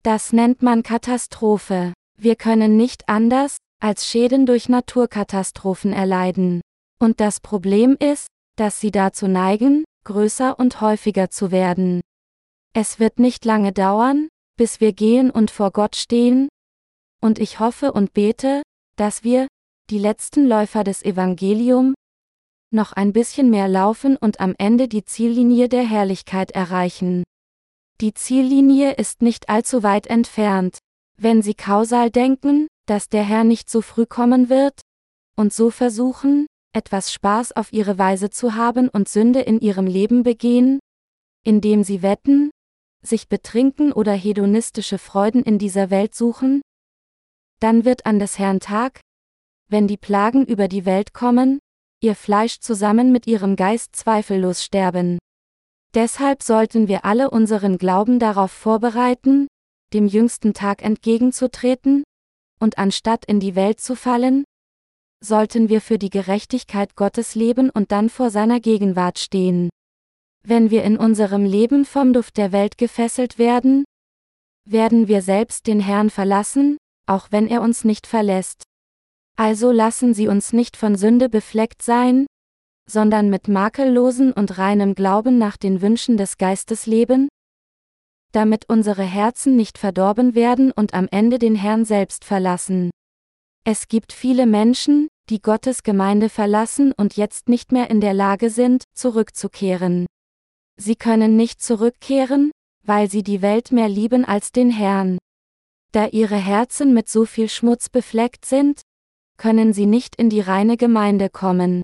Das 0.02 0.32
nennt 0.32 0.62
man 0.62 0.82
Katastrophe. 0.82 1.92
Wir 2.18 2.36
können 2.36 2.76
nicht 2.76 3.08
anders, 3.08 3.58
als 3.80 4.06
Schäden 4.06 4.46
durch 4.46 4.68
Naturkatastrophen 4.68 5.92
erleiden. 5.92 6.60
Und 6.98 7.20
das 7.20 7.40
Problem 7.40 7.96
ist, 7.98 8.28
dass 8.56 8.80
sie 8.80 8.90
dazu 8.90 9.28
neigen, 9.28 9.84
größer 10.04 10.58
und 10.58 10.80
häufiger 10.80 11.30
zu 11.30 11.50
werden. 11.50 12.00
Es 12.72 12.98
wird 12.98 13.18
nicht 13.18 13.44
lange 13.44 13.72
dauern, 13.72 14.28
bis 14.56 14.80
wir 14.80 14.92
gehen 14.92 15.30
und 15.30 15.50
vor 15.50 15.70
Gott 15.72 15.96
stehen, 15.96 16.48
und 17.20 17.38
ich 17.38 17.60
hoffe 17.60 17.92
und 17.92 18.12
bete, 18.12 18.62
dass 18.96 19.24
wir, 19.24 19.48
die 19.90 19.98
letzten 19.98 20.46
Läufer 20.46 20.84
des 20.84 21.02
Evangelium, 21.02 21.94
noch 22.72 22.92
ein 22.92 23.12
bisschen 23.12 23.50
mehr 23.50 23.68
laufen 23.68 24.16
und 24.16 24.40
am 24.40 24.54
Ende 24.58 24.88
die 24.88 25.04
Ziellinie 25.04 25.68
der 25.68 25.84
Herrlichkeit 25.84 26.50
erreichen. 26.52 27.24
Die 28.00 28.14
Ziellinie 28.14 28.92
ist 28.92 29.22
nicht 29.22 29.48
allzu 29.48 29.82
weit 29.82 30.06
entfernt. 30.06 30.78
Wenn 31.18 31.42
Sie 31.42 31.54
kausal 31.54 32.10
denken, 32.10 32.68
dass 32.86 33.08
der 33.08 33.22
Herr 33.22 33.44
nicht 33.44 33.70
so 33.70 33.80
früh 33.80 34.06
kommen 34.06 34.48
wird, 34.48 34.80
und 35.36 35.52
so 35.52 35.70
versuchen, 35.70 36.46
etwas 36.72 37.12
Spaß 37.12 37.52
auf 37.52 37.72
ihre 37.72 37.98
Weise 37.98 38.30
zu 38.30 38.54
haben 38.54 38.88
und 38.88 39.08
Sünde 39.08 39.40
in 39.40 39.60
ihrem 39.60 39.86
Leben 39.86 40.22
begehen, 40.22 40.80
indem 41.44 41.84
sie 41.84 42.02
wetten, 42.02 42.50
sich 43.02 43.28
betrinken 43.28 43.92
oder 43.92 44.12
hedonistische 44.12 44.98
Freuden 44.98 45.42
in 45.42 45.58
dieser 45.58 45.90
Welt 45.90 46.14
suchen, 46.14 46.62
dann 47.60 47.84
wird 47.84 48.04
an 48.04 48.18
des 48.18 48.38
Herrn 48.38 48.60
Tag, 48.60 49.00
wenn 49.68 49.86
die 49.86 49.96
Plagen 49.96 50.44
über 50.44 50.68
die 50.68 50.84
Welt 50.84 51.14
kommen, 51.14 51.60
ihr 52.02 52.14
Fleisch 52.14 52.60
zusammen 52.60 53.12
mit 53.12 53.26
ihrem 53.26 53.56
Geist 53.56 53.96
zweifellos 53.96 54.62
sterben. 54.62 55.18
Deshalb 55.94 56.42
sollten 56.42 56.88
wir 56.88 57.04
alle 57.04 57.30
unseren 57.30 57.78
Glauben 57.78 58.18
darauf 58.18 58.50
vorbereiten, 58.50 59.46
dem 59.92 60.06
jüngsten 60.06 60.54
Tag 60.54 60.82
entgegenzutreten, 60.82 62.04
und 62.58 62.78
anstatt 62.78 63.24
in 63.26 63.40
die 63.40 63.54
Welt 63.54 63.80
zu 63.80 63.96
fallen, 63.96 64.44
sollten 65.22 65.68
wir 65.68 65.80
für 65.80 65.98
die 65.98 66.10
Gerechtigkeit 66.10 66.96
Gottes 66.96 67.34
leben 67.34 67.70
und 67.70 67.92
dann 67.92 68.08
vor 68.08 68.30
seiner 68.30 68.60
Gegenwart 68.60 69.18
stehen. 69.18 69.70
Wenn 70.42 70.70
wir 70.70 70.84
in 70.84 70.96
unserem 70.96 71.44
Leben 71.44 71.84
vom 71.84 72.12
Duft 72.12 72.36
der 72.36 72.52
Welt 72.52 72.78
gefesselt 72.78 73.38
werden, 73.38 73.84
werden 74.68 75.08
wir 75.08 75.22
selbst 75.22 75.66
den 75.66 75.80
Herrn 75.80 76.10
verlassen, 76.10 76.76
auch 77.06 77.28
wenn 77.30 77.46
er 77.46 77.62
uns 77.62 77.84
nicht 77.84 78.06
verlässt. 78.06 78.62
Also 79.36 79.70
lassen 79.70 80.14
Sie 80.14 80.28
uns 80.28 80.52
nicht 80.52 80.76
von 80.76 80.96
Sünde 80.96 81.28
befleckt 81.28 81.82
sein, 81.82 82.26
sondern 82.88 83.28
mit 83.28 83.48
makellosen 83.48 84.32
und 84.32 84.58
reinem 84.58 84.94
Glauben 84.94 85.38
nach 85.38 85.56
den 85.56 85.82
Wünschen 85.82 86.16
des 86.16 86.38
Geistes 86.38 86.86
leben, 86.86 87.28
damit 88.36 88.68
unsere 88.68 89.02
Herzen 89.02 89.56
nicht 89.56 89.78
verdorben 89.78 90.34
werden 90.34 90.70
und 90.70 90.92
am 90.92 91.08
Ende 91.10 91.38
den 91.38 91.54
Herrn 91.54 91.86
selbst 91.86 92.22
verlassen. 92.22 92.90
Es 93.64 93.88
gibt 93.88 94.12
viele 94.12 94.44
Menschen, 94.44 95.08
die 95.30 95.40
Gottes 95.40 95.82
Gemeinde 95.82 96.28
verlassen 96.28 96.92
und 96.92 97.16
jetzt 97.16 97.48
nicht 97.48 97.72
mehr 97.72 97.88
in 97.88 98.02
der 98.02 98.12
Lage 98.12 98.50
sind, 98.50 98.84
zurückzukehren. 98.94 100.04
Sie 100.76 100.96
können 100.96 101.36
nicht 101.36 101.62
zurückkehren, 101.62 102.50
weil 102.84 103.10
sie 103.10 103.22
die 103.22 103.40
Welt 103.40 103.72
mehr 103.72 103.88
lieben 103.88 104.26
als 104.26 104.52
den 104.52 104.68
Herrn. 104.68 105.16
Da 105.92 106.08
ihre 106.08 106.36
Herzen 106.36 106.92
mit 106.92 107.08
so 107.08 107.24
viel 107.24 107.48
Schmutz 107.48 107.88
befleckt 107.88 108.44
sind, 108.44 108.82
können 109.38 109.72
sie 109.72 109.86
nicht 109.86 110.14
in 110.14 110.28
die 110.28 110.40
reine 110.40 110.76
Gemeinde 110.76 111.30
kommen. 111.30 111.80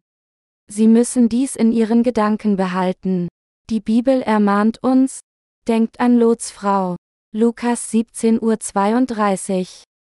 Sie 0.70 0.86
müssen 0.86 1.30
dies 1.30 1.56
in 1.56 1.72
ihren 1.72 2.02
Gedanken 2.02 2.56
behalten. 2.56 3.28
Die 3.70 3.80
Bibel 3.80 4.20
ermahnt 4.20 4.82
uns, 4.82 5.20
Denkt 5.68 6.00
an 6.00 6.18
Lots 6.18 6.50
Frau. 6.50 6.96
Lukas 7.32 7.92
17.32 7.92 9.60
Uhr. 9.60 9.66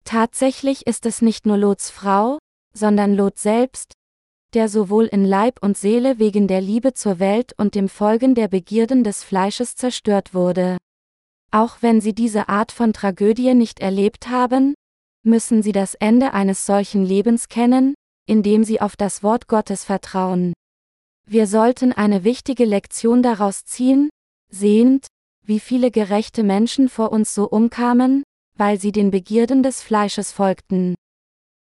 Tatsächlich 0.05 0.87
ist 0.87 1.05
es 1.05 1.21
nicht 1.21 1.45
nur 1.45 1.57
Lots 1.57 1.89
Frau, 1.89 2.37
sondern 2.73 3.13
Lot 3.13 3.37
selbst, 3.37 3.91
der 4.53 4.69
sowohl 4.69 5.07
in 5.07 5.25
Leib 5.25 5.61
und 5.61 5.77
Seele 5.77 6.17
wegen 6.17 6.47
der 6.47 6.61
Liebe 6.61 6.93
zur 6.93 7.19
Welt 7.19 7.51
und 7.57 7.75
dem 7.75 7.89
Folgen 7.89 8.35
der 8.35 8.47
Begierden 8.47 9.03
des 9.03 9.25
Fleisches 9.25 9.75
zerstört 9.75 10.33
wurde. 10.33 10.77
Auch 11.51 11.81
wenn 11.81 11.99
Sie 11.99 12.13
diese 12.13 12.47
Art 12.47 12.71
von 12.71 12.93
Tragödie 12.93 13.53
nicht 13.53 13.81
erlebt 13.81 14.29
haben, 14.29 14.75
müssen 15.25 15.61
Sie 15.61 15.73
das 15.73 15.93
Ende 15.95 16.33
eines 16.33 16.65
solchen 16.65 17.03
Lebens 17.03 17.49
kennen, 17.49 17.95
indem 18.25 18.63
Sie 18.63 18.79
auf 18.79 18.95
das 18.95 19.23
Wort 19.23 19.49
Gottes 19.49 19.83
vertrauen. 19.83 20.53
Wir 21.27 21.47
sollten 21.47 21.91
eine 21.91 22.23
wichtige 22.23 22.63
Lektion 22.63 23.21
daraus 23.21 23.65
ziehen, 23.65 24.09
sehend, 24.49 25.07
wie 25.45 25.59
viele 25.59 25.91
gerechte 25.91 26.43
Menschen 26.43 26.89
vor 26.89 27.11
uns 27.11 27.33
so 27.33 27.47
umkamen, 27.47 28.23
weil 28.57 28.79
sie 28.79 28.91
den 28.91 29.11
Begierden 29.11 29.63
des 29.63 29.81
Fleisches 29.81 30.31
folgten. 30.31 30.95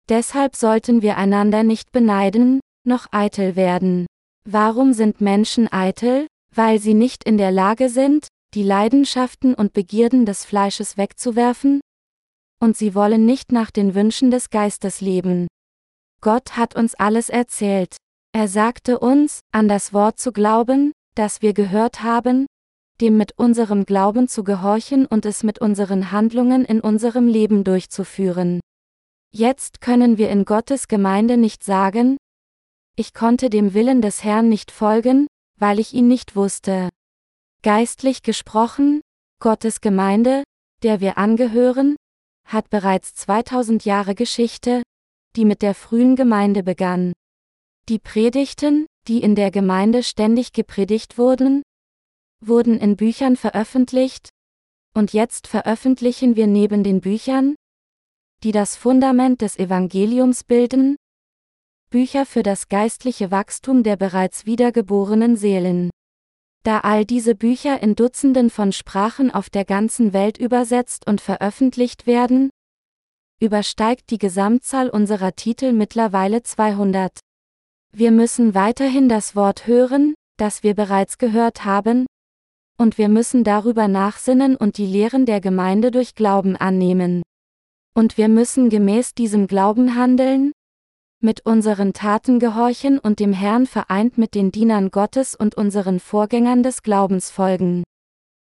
Deshalb 0.08 0.56
sollten 0.56 1.02
wir 1.02 1.16
einander 1.16 1.62
nicht 1.62 1.92
beneiden, 1.92 2.60
noch 2.84 3.06
eitel 3.12 3.56
werden. 3.56 4.06
Warum 4.44 4.92
sind 4.92 5.20
Menschen 5.20 5.72
eitel? 5.72 6.26
Weil 6.54 6.78
sie 6.78 6.94
nicht 6.94 7.24
in 7.24 7.38
der 7.38 7.50
Lage 7.50 7.88
sind, 7.88 8.28
die 8.54 8.62
Leidenschaften 8.62 9.54
und 9.54 9.72
Begierden 9.72 10.26
des 10.26 10.44
Fleisches 10.44 10.96
wegzuwerfen? 10.98 11.80
Und 12.60 12.76
sie 12.76 12.94
wollen 12.94 13.24
nicht 13.24 13.52
nach 13.52 13.70
den 13.70 13.94
Wünschen 13.94 14.30
des 14.30 14.50
Geistes 14.50 15.00
leben. 15.00 15.46
Gott 16.20 16.56
hat 16.56 16.76
uns 16.76 16.94
alles 16.94 17.30
erzählt. 17.30 17.96
Er 18.32 18.48
sagte 18.48 18.98
uns, 18.98 19.40
an 19.52 19.68
das 19.68 19.92
Wort 19.92 20.18
zu 20.18 20.32
glauben, 20.32 20.92
das 21.14 21.42
wir 21.42 21.54
gehört 21.54 22.02
haben, 22.02 22.46
dem 23.00 23.16
mit 23.16 23.38
unserem 23.38 23.84
Glauben 23.84 24.28
zu 24.28 24.44
gehorchen 24.44 25.06
und 25.06 25.26
es 25.26 25.42
mit 25.42 25.58
unseren 25.58 26.12
Handlungen 26.12 26.64
in 26.64 26.80
unserem 26.80 27.26
Leben 27.26 27.64
durchzuführen. 27.64 28.60
Jetzt 29.32 29.80
können 29.80 30.18
wir 30.18 30.30
in 30.30 30.44
Gottes 30.44 30.88
Gemeinde 30.88 31.36
nicht 31.36 31.64
sagen, 31.64 32.16
ich 32.94 33.14
konnte 33.14 33.48
dem 33.48 33.72
Willen 33.72 34.02
des 34.02 34.22
Herrn 34.22 34.50
nicht 34.50 34.70
folgen, 34.70 35.26
weil 35.58 35.78
ich 35.78 35.94
ihn 35.94 36.08
nicht 36.08 36.36
wusste. 36.36 36.90
Geistlich 37.62 38.22
gesprochen, 38.22 39.00
Gottes 39.40 39.80
Gemeinde, 39.80 40.44
der 40.82 41.00
wir 41.00 41.16
angehören, 41.16 41.96
hat 42.46 42.68
bereits 42.68 43.14
2000 43.14 43.86
Jahre 43.86 44.14
Geschichte, 44.14 44.82
die 45.36 45.46
mit 45.46 45.62
der 45.62 45.74
frühen 45.74 46.16
Gemeinde 46.16 46.62
begann. 46.62 47.14
Die 47.88 47.98
Predigten, 47.98 48.86
die 49.08 49.22
in 49.22 49.34
der 49.34 49.50
Gemeinde 49.50 50.02
ständig 50.02 50.52
gepredigt 50.52 51.16
wurden, 51.16 51.62
wurden 52.46 52.78
in 52.78 52.96
Büchern 52.96 53.36
veröffentlicht, 53.36 54.28
und 54.94 55.12
jetzt 55.12 55.46
veröffentlichen 55.46 56.36
wir 56.36 56.46
neben 56.46 56.84
den 56.84 57.00
Büchern, 57.00 57.54
die 58.42 58.52
das 58.52 58.76
Fundament 58.76 59.40
des 59.40 59.58
Evangeliums 59.58 60.44
bilden, 60.44 60.96
Bücher 61.90 62.26
für 62.26 62.42
das 62.42 62.68
geistliche 62.68 63.30
Wachstum 63.30 63.82
der 63.82 63.96
bereits 63.96 64.46
wiedergeborenen 64.46 65.36
Seelen. 65.36 65.90
Da 66.64 66.80
all 66.80 67.04
diese 67.04 67.34
Bücher 67.34 67.82
in 67.82 67.94
Dutzenden 67.96 68.48
von 68.48 68.72
Sprachen 68.72 69.30
auf 69.30 69.50
der 69.50 69.64
ganzen 69.64 70.12
Welt 70.12 70.38
übersetzt 70.38 71.06
und 71.06 71.20
veröffentlicht 71.20 72.06
werden, 72.06 72.50
übersteigt 73.40 74.10
die 74.10 74.18
Gesamtzahl 74.18 74.88
unserer 74.88 75.32
Titel 75.32 75.72
mittlerweile 75.72 76.42
200. 76.42 77.18
Wir 77.94 78.10
müssen 78.10 78.54
weiterhin 78.54 79.08
das 79.08 79.34
Wort 79.36 79.66
hören, 79.66 80.14
das 80.38 80.62
wir 80.62 80.74
bereits 80.74 81.18
gehört 81.18 81.64
haben, 81.64 82.06
und 82.82 82.98
wir 82.98 83.08
müssen 83.08 83.44
darüber 83.44 83.88
nachsinnen 83.88 84.56
und 84.56 84.76
die 84.76 84.86
Lehren 84.86 85.24
der 85.24 85.40
Gemeinde 85.40 85.90
durch 85.90 86.14
Glauben 86.14 86.56
annehmen. 86.56 87.22
Und 87.94 88.18
wir 88.18 88.28
müssen 88.28 88.68
gemäß 88.68 89.14
diesem 89.14 89.46
Glauben 89.46 89.94
handeln, 89.94 90.52
mit 91.24 91.46
unseren 91.46 91.92
Taten 91.92 92.40
gehorchen 92.40 92.98
und 92.98 93.20
dem 93.20 93.32
Herrn 93.32 93.66
vereint 93.66 94.18
mit 94.18 94.34
den 94.34 94.50
Dienern 94.50 94.90
Gottes 94.90 95.36
und 95.36 95.54
unseren 95.54 96.00
Vorgängern 96.00 96.64
des 96.64 96.82
Glaubens 96.82 97.30
folgen. 97.30 97.84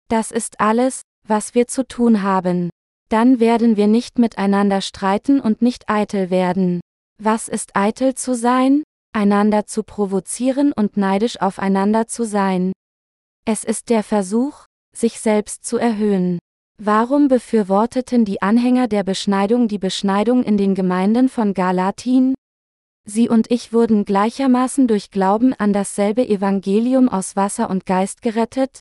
Das 0.09 0.29
ist 0.29 0.59
alles, 0.59 1.03
was 1.25 1.55
wir 1.55 1.67
zu 1.67 1.87
tun 1.87 2.21
haben. 2.21 2.69
Dann 3.07 3.39
werden 3.39 3.77
wir 3.77 3.87
nicht 3.87 4.19
miteinander 4.19 4.81
streiten 4.81 5.39
und 5.39 5.61
nicht 5.61 5.89
eitel 5.89 6.29
werden. 6.29 6.81
Was 7.17 7.47
ist 7.47 7.77
eitel 7.77 8.13
zu 8.13 8.35
sein? 8.35 8.83
Einander 9.13 9.65
zu 9.67 9.83
provozieren 9.83 10.73
und 10.73 10.97
neidisch 10.97 11.39
aufeinander 11.39 12.07
zu 12.07 12.25
sein. 12.25 12.73
Es 13.47 13.63
ist 13.63 13.89
der 13.89 14.01
Versuch, 14.01 14.65
sich 14.95 15.19
selbst 15.19 15.65
zu 15.65 15.77
erhöhen. 15.77 16.39
Warum 16.81 17.27
befürworteten 17.27 18.25
die 18.25 18.41
Anhänger 18.41 18.87
der 18.87 19.03
Beschneidung 19.03 19.67
die 19.67 19.77
Beschneidung 19.77 20.43
in 20.43 20.57
den 20.57 20.73
Gemeinden 20.73 21.29
von 21.29 21.53
Galatin? 21.53 22.33
Sie 23.07 23.29
und 23.29 23.51
ich 23.51 23.71
wurden 23.71 24.03
gleichermaßen 24.03 24.87
durch 24.87 25.11
Glauben 25.11 25.53
an 25.53 25.73
dasselbe 25.73 26.27
Evangelium 26.27 27.07
aus 27.07 27.35
Wasser 27.35 27.69
und 27.69 27.85
Geist 27.85 28.23
gerettet? 28.23 28.79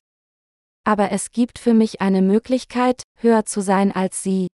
Aber 0.84 1.12
es 1.12 1.30
gibt 1.30 1.58
für 1.58 1.74
mich 1.74 2.00
eine 2.00 2.22
Möglichkeit, 2.22 3.02
höher 3.18 3.44
zu 3.44 3.60
sein 3.60 3.92
als 3.92 4.22
sie. 4.22 4.48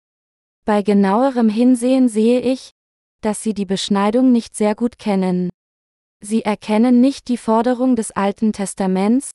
Bei 0.63 0.83
genauerem 0.83 1.49
Hinsehen 1.49 2.07
sehe 2.07 2.39
ich, 2.39 2.71
dass 3.21 3.43
sie 3.43 3.53
die 3.53 3.65
Beschneidung 3.65 4.31
nicht 4.31 4.55
sehr 4.55 4.73
gut 4.73 4.99
kennen. 4.99 5.49
Sie 6.23 6.43
erkennen 6.43 7.01
nicht 7.01 7.27
die 7.27 7.37
Forderung 7.37 7.97
des 7.97 8.11
Alten 8.11 8.53
Testaments, 8.53 9.31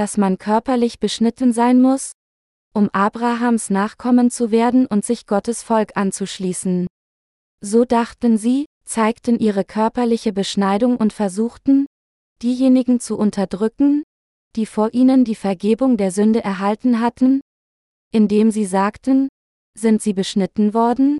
dass 0.00 0.16
man 0.16 0.38
körperlich 0.38 0.98
beschnitten 0.98 1.52
sein 1.52 1.82
muss, 1.82 2.12
um 2.72 2.88
Abrahams 2.88 3.68
Nachkommen 3.68 4.30
zu 4.30 4.50
werden 4.50 4.86
und 4.86 5.04
sich 5.04 5.26
Gottes 5.26 5.62
Volk 5.62 5.94
anzuschließen. 5.94 6.86
So 7.60 7.84
dachten 7.84 8.38
sie, 8.38 8.64
zeigten 8.82 9.38
ihre 9.38 9.62
körperliche 9.62 10.32
Beschneidung 10.32 10.96
und 10.96 11.12
versuchten, 11.12 11.84
diejenigen 12.40 12.98
zu 12.98 13.18
unterdrücken, 13.18 14.02
die 14.56 14.64
vor 14.64 14.94
ihnen 14.94 15.26
die 15.26 15.34
Vergebung 15.34 15.98
der 15.98 16.12
Sünde 16.12 16.42
erhalten 16.42 17.00
hatten, 17.00 17.42
indem 18.10 18.50
sie 18.50 18.64
sagten, 18.64 19.28
sind 19.76 20.00
sie 20.00 20.14
beschnitten 20.14 20.72
worden? 20.72 21.18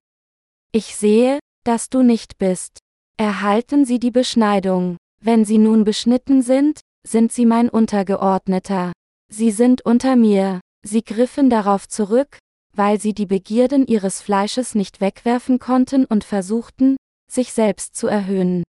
Ich 0.72 0.96
sehe, 0.96 1.38
dass 1.64 1.90
du 1.90 2.00
nicht 2.00 2.38
bist. 2.38 2.78
Erhalten 3.18 3.84
sie 3.84 3.98
die 3.98 4.10
Beschneidung. 4.10 4.96
Wenn 5.22 5.44
sie 5.44 5.58
nun 5.58 5.84
beschnitten 5.84 6.40
sind, 6.40 6.80
sind 7.06 7.32
sie 7.32 7.46
mein 7.46 7.68
Untergeordneter. 7.68 8.92
Sie 9.30 9.50
sind 9.50 9.84
unter 9.84 10.16
mir. 10.16 10.60
Sie 10.82 11.02
griffen 11.02 11.50
darauf 11.50 11.88
zurück, 11.88 12.38
weil 12.74 13.00
sie 13.00 13.14
die 13.14 13.26
Begierden 13.26 13.86
ihres 13.86 14.20
Fleisches 14.20 14.74
nicht 14.74 15.00
wegwerfen 15.00 15.58
konnten 15.58 16.04
und 16.04 16.24
versuchten, 16.24 16.96
sich 17.30 17.52
selbst 17.52 17.94
zu 17.96 18.06
erhöhen. 18.06 18.64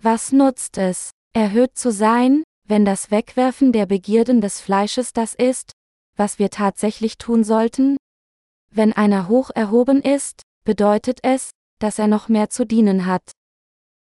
Was 0.00 0.32
nutzt 0.32 0.78
es, 0.78 1.10
erhöht 1.32 1.76
zu 1.76 1.92
sein, 1.92 2.42
wenn 2.66 2.84
das 2.84 3.10
Wegwerfen 3.10 3.72
der 3.72 3.86
Begierden 3.86 4.40
des 4.40 4.60
Fleisches 4.60 5.12
das 5.12 5.34
ist, 5.34 5.72
was 6.16 6.38
wir 6.38 6.50
tatsächlich 6.50 7.18
tun 7.18 7.44
sollten? 7.44 7.96
Wenn 8.70 8.92
einer 8.92 9.28
hoch 9.28 9.50
erhoben 9.54 10.02
ist, 10.02 10.42
bedeutet 10.64 11.20
es, 11.22 11.50
dass 11.78 11.98
er 11.98 12.06
noch 12.06 12.28
mehr 12.28 12.50
zu 12.50 12.64
dienen 12.64 13.06
hat. 13.06 13.32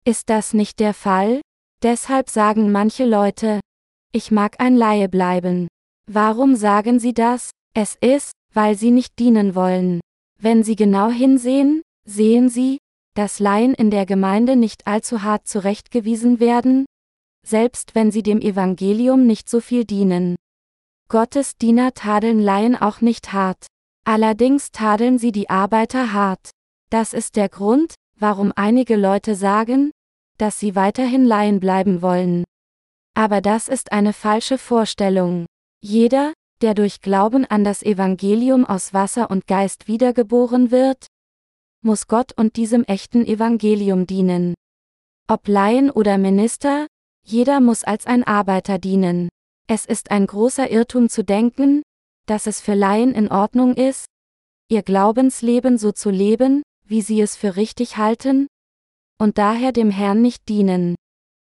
Ist 0.05 0.29
das 0.29 0.53
nicht 0.53 0.79
der 0.79 0.93
Fall? 0.93 1.41
Deshalb 1.83 2.29
sagen 2.29 2.71
manche 2.71 3.05
Leute, 3.05 3.59
ich 4.11 4.29
mag 4.29 4.59
ein 4.59 4.75
Laie 4.75 5.09
bleiben. 5.09 5.67
Warum 6.07 6.55
sagen 6.55 6.99
sie 6.99 7.13
das? 7.13 7.49
Es 7.73 7.95
ist, 8.01 8.33
weil 8.53 8.75
sie 8.75 8.91
nicht 8.91 9.17
dienen 9.17 9.55
wollen. 9.55 9.99
Wenn 10.39 10.63
sie 10.63 10.75
genau 10.75 11.09
hinsehen, 11.09 11.81
sehen 12.05 12.49
sie, 12.49 12.77
dass 13.15 13.39
Laien 13.39 13.73
in 13.73 13.89
der 13.89 14.05
Gemeinde 14.05 14.55
nicht 14.55 14.85
allzu 14.85 15.23
hart 15.23 15.47
zurechtgewiesen 15.47 16.39
werden, 16.39 16.85
selbst 17.45 17.95
wenn 17.95 18.11
sie 18.11 18.23
dem 18.23 18.41
Evangelium 18.41 19.25
nicht 19.25 19.49
so 19.49 19.59
viel 19.59 19.85
dienen. 19.85 20.35
Gottes 21.09 21.57
Diener 21.57 21.93
tadeln 21.93 22.41
Laien 22.41 22.75
auch 22.75 23.01
nicht 23.01 23.33
hart. 23.33 23.65
Allerdings 24.05 24.71
tadeln 24.71 25.17
sie 25.17 25.31
die 25.31 25.49
Arbeiter 25.49 26.13
hart. 26.13 26.51
Das 26.89 27.13
ist 27.13 27.35
der 27.35 27.49
Grund, 27.49 27.95
warum 28.17 28.51
einige 28.55 28.95
Leute 28.95 29.35
sagen, 29.35 29.91
dass 30.41 30.59
sie 30.59 30.75
weiterhin 30.75 31.23
Laien 31.23 31.59
bleiben 31.59 32.01
wollen. 32.01 32.45
Aber 33.13 33.41
das 33.41 33.67
ist 33.67 33.91
eine 33.91 34.11
falsche 34.11 34.57
Vorstellung. 34.57 35.45
Jeder, 35.83 36.33
der 36.63 36.73
durch 36.73 36.99
Glauben 37.01 37.45
an 37.45 37.63
das 37.63 37.83
Evangelium 37.83 38.65
aus 38.65 38.91
Wasser 38.91 39.29
und 39.29 39.45
Geist 39.45 39.87
wiedergeboren 39.87 40.71
wird, 40.71 41.05
muss 41.83 42.07
Gott 42.07 42.31
und 42.35 42.55
diesem 42.55 42.83
echten 42.85 43.23
Evangelium 43.23 44.07
dienen. 44.07 44.55
Ob 45.27 45.47
Laien 45.47 45.91
oder 45.91 46.17
Minister, 46.17 46.87
jeder 47.23 47.59
muss 47.59 47.83
als 47.83 48.07
ein 48.07 48.23
Arbeiter 48.23 48.79
dienen. 48.79 49.29
Es 49.67 49.85
ist 49.85 50.09
ein 50.09 50.25
großer 50.25 50.71
Irrtum 50.71 51.09
zu 51.09 51.23
denken, 51.23 51.83
dass 52.25 52.47
es 52.47 52.61
für 52.61 52.73
Laien 52.73 53.13
in 53.13 53.29
Ordnung 53.29 53.75
ist, 53.75 54.05
ihr 54.69 54.81
Glaubensleben 54.81 55.77
so 55.77 55.91
zu 55.91 56.09
leben, 56.09 56.63
wie 56.83 57.03
sie 57.03 57.21
es 57.21 57.35
für 57.35 57.55
richtig 57.57 57.97
halten, 57.97 58.47
und 59.21 59.37
daher 59.37 59.71
dem 59.71 59.91
Herrn 59.91 60.23
nicht 60.23 60.49
dienen. 60.49 60.95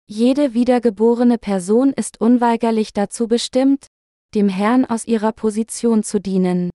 Jede 0.06 0.54
wiedergeborene 0.54 1.38
Person 1.38 1.94
ist 1.94 2.20
unweigerlich 2.20 2.92
dazu 2.92 3.30
bestimmt, 3.30 3.88
dem 4.36 4.50
Herrn 4.50 4.84
aus 4.84 5.08
ihrer 5.08 5.32
Position 5.32 6.04
zu 6.04 6.20
dienen. 6.20 6.72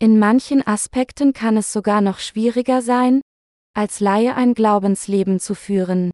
In 0.00 0.18
manchen 0.18 0.66
Aspekten 0.66 1.34
kann 1.34 1.56
es 1.56 1.72
sogar 1.72 2.00
noch 2.00 2.18
schwieriger 2.18 2.82
sein, 2.82 3.20
als 3.76 4.00
Laie 4.00 4.34
ein 4.34 4.54
Glaubensleben 4.54 5.38
zu 5.38 5.54
führen. 5.54 6.10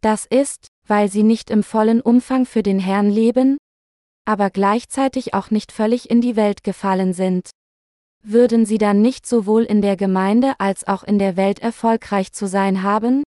Das 0.00 0.24
ist, 0.24 0.68
weil 0.88 1.10
sie 1.10 1.22
nicht 1.22 1.50
im 1.50 1.62
vollen 1.62 2.00
Umfang 2.00 2.46
für 2.46 2.62
den 2.62 2.78
Herrn 2.78 3.10
leben, 3.10 3.58
aber 4.24 4.48
gleichzeitig 4.48 5.34
auch 5.34 5.50
nicht 5.50 5.72
völlig 5.72 6.08
in 6.08 6.22
die 6.22 6.36
Welt 6.36 6.64
gefallen 6.64 7.12
sind. 7.12 7.50
Würden 8.22 8.64
sie 8.64 8.78
dann 8.78 9.02
nicht 9.02 9.26
sowohl 9.26 9.64
in 9.64 9.82
der 9.82 9.96
Gemeinde 9.96 10.54
als 10.58 10.88
auch 10.88 11.04
in 11.04 11.18
der 11.18 11.36
Welt 11.36 11.58
erfolgreich 11.58 12.32
zu 12.32 12.48
sein 12.48 12.82
haben? 12.82 13.25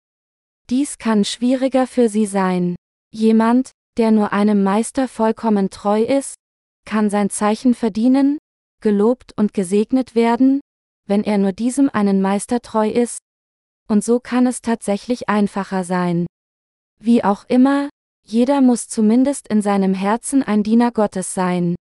Dies 0.70 0.98
kann 0.98 1.24
schwieriger 1.24 1.88
für 1.88 2.10
sie 2.10 2.26
sein. 2.26 2.76
Jemand, 3.14 3.72
der 3.98 4.12
nur 4.12 4.34
einem 4.34 4.64
Meister 4.64 5.08
vollkommen 5.08 5.70
treu 5.70 6.04
ist, 6.04 6.36
kann 6.86 7.10
sein 7.10 7.30
Zeichen 7.30 7.74
verdienen, 7.74 8.38
gelobt 8.82 9.34
und 9.38 9.54
gesegnet 9.54 10.14
werden, 10.14 10.60
wenn 11.08 11.24
er 11.24 11.38
nur 11.38 11.54
diesem 11.54 11.90
einen 11.90 12.22
Meister 12.22 12.62
treu 12.62 12.90
ist, 12.90 13.20
und 13.88 14.04
so 14.04 14.20
kann 14.20 14.46
es 14.46 14.62
tatsächlich 14.62 15.30
einfacher 15.30 15.84
sein. 15.84 16.28
Wie 17.00 17.24
auch 17.24 17.46
immer, 17.48 17.90
jeder 18.26 18.60
muss 18.62 18.90
zumindest 18.90 19.48
in 19.48 19.62
seinem 19.62 19.94
Herzen 19.94 20.44
ein 20.44 20.64
Diener 20.64 20.92
Gottes 20.92 21.34
sein. 21.34 21.76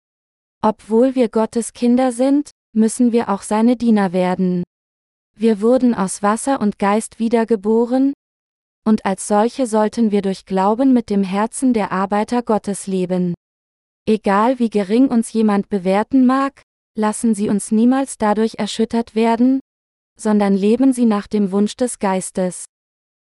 Obwohl 0.60 1.14
wir 1.14 1.28
Gottes 1.28 1.72
Kinder 1.72 2.10
sind, 2.10 2.50
müssen 2.74 3.12
wir 3.12 3.28
auch 3.28 3.42
seine 3.42 3.76
Diener 3.76 4.12
werden. 4.12 4.64
Wir 5.36 5.60
wurden 5.60 5.94
aus 5.94 6.22
Wasser 6.22 6.60
und 6.60 6.78
Geist 6.78 7.18
wiedergeboren, 7.20 8.12
und 8.84 9.04
als 9.04 9.28
solche 9.28 9.66
sollten 9.66 10.10
wir 10.10 10.22
durch 10.22 10.44
Glauben 10.44 10.92
mit 10.92 11.10
dem 11.10 11.22
Herzen 11.22 11.72
der 11.72 11.92
Arbeiter 11.92 12.42
Gottes 12.42 12.86
leben. 12.86 13.34
Egal 14.06 14.58
wie 14.58 14.70
gering 14.70 15.08
uns 15.08 15.32
jemand 15.32 15.68
bewerten 15.68 16.26
mag, 16.26 16.62
lassen 16.96 17.34
Sie 17.34 17.48
uns 17.48 17.70
niemals 17.70 18.18
dadurch 18.18 18.56
erschüttert 18.58 19.14
werden, 19.14 19.60
sondern 20.18 20.54
leben 20.54 20.92
Sie 20.92 21.06
nach 21.06 21.26
dem 21.26 21.52
Wunsch 21.52 21.76
des 21.76 21.98
Geistes. 21.98 22.66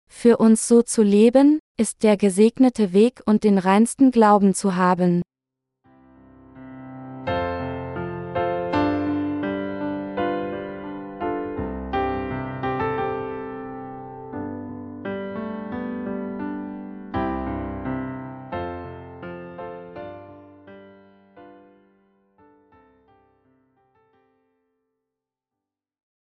Für 0.08 0.38
uns 0.38 0.68
so 0.68 0.82
zu 0.82 1.02
leben, 1.02 1.58
ist 1.78 2.02
der 2.02 2.16
gesegnete 2.16 2.92
Weg 2.92 3.22
und 3.26 3.44
den 3.44 3.58
reinsten 3.58 4.10
Glauben 4.10 4.54
zu 4.54 4.76
haben. 4.76 5.22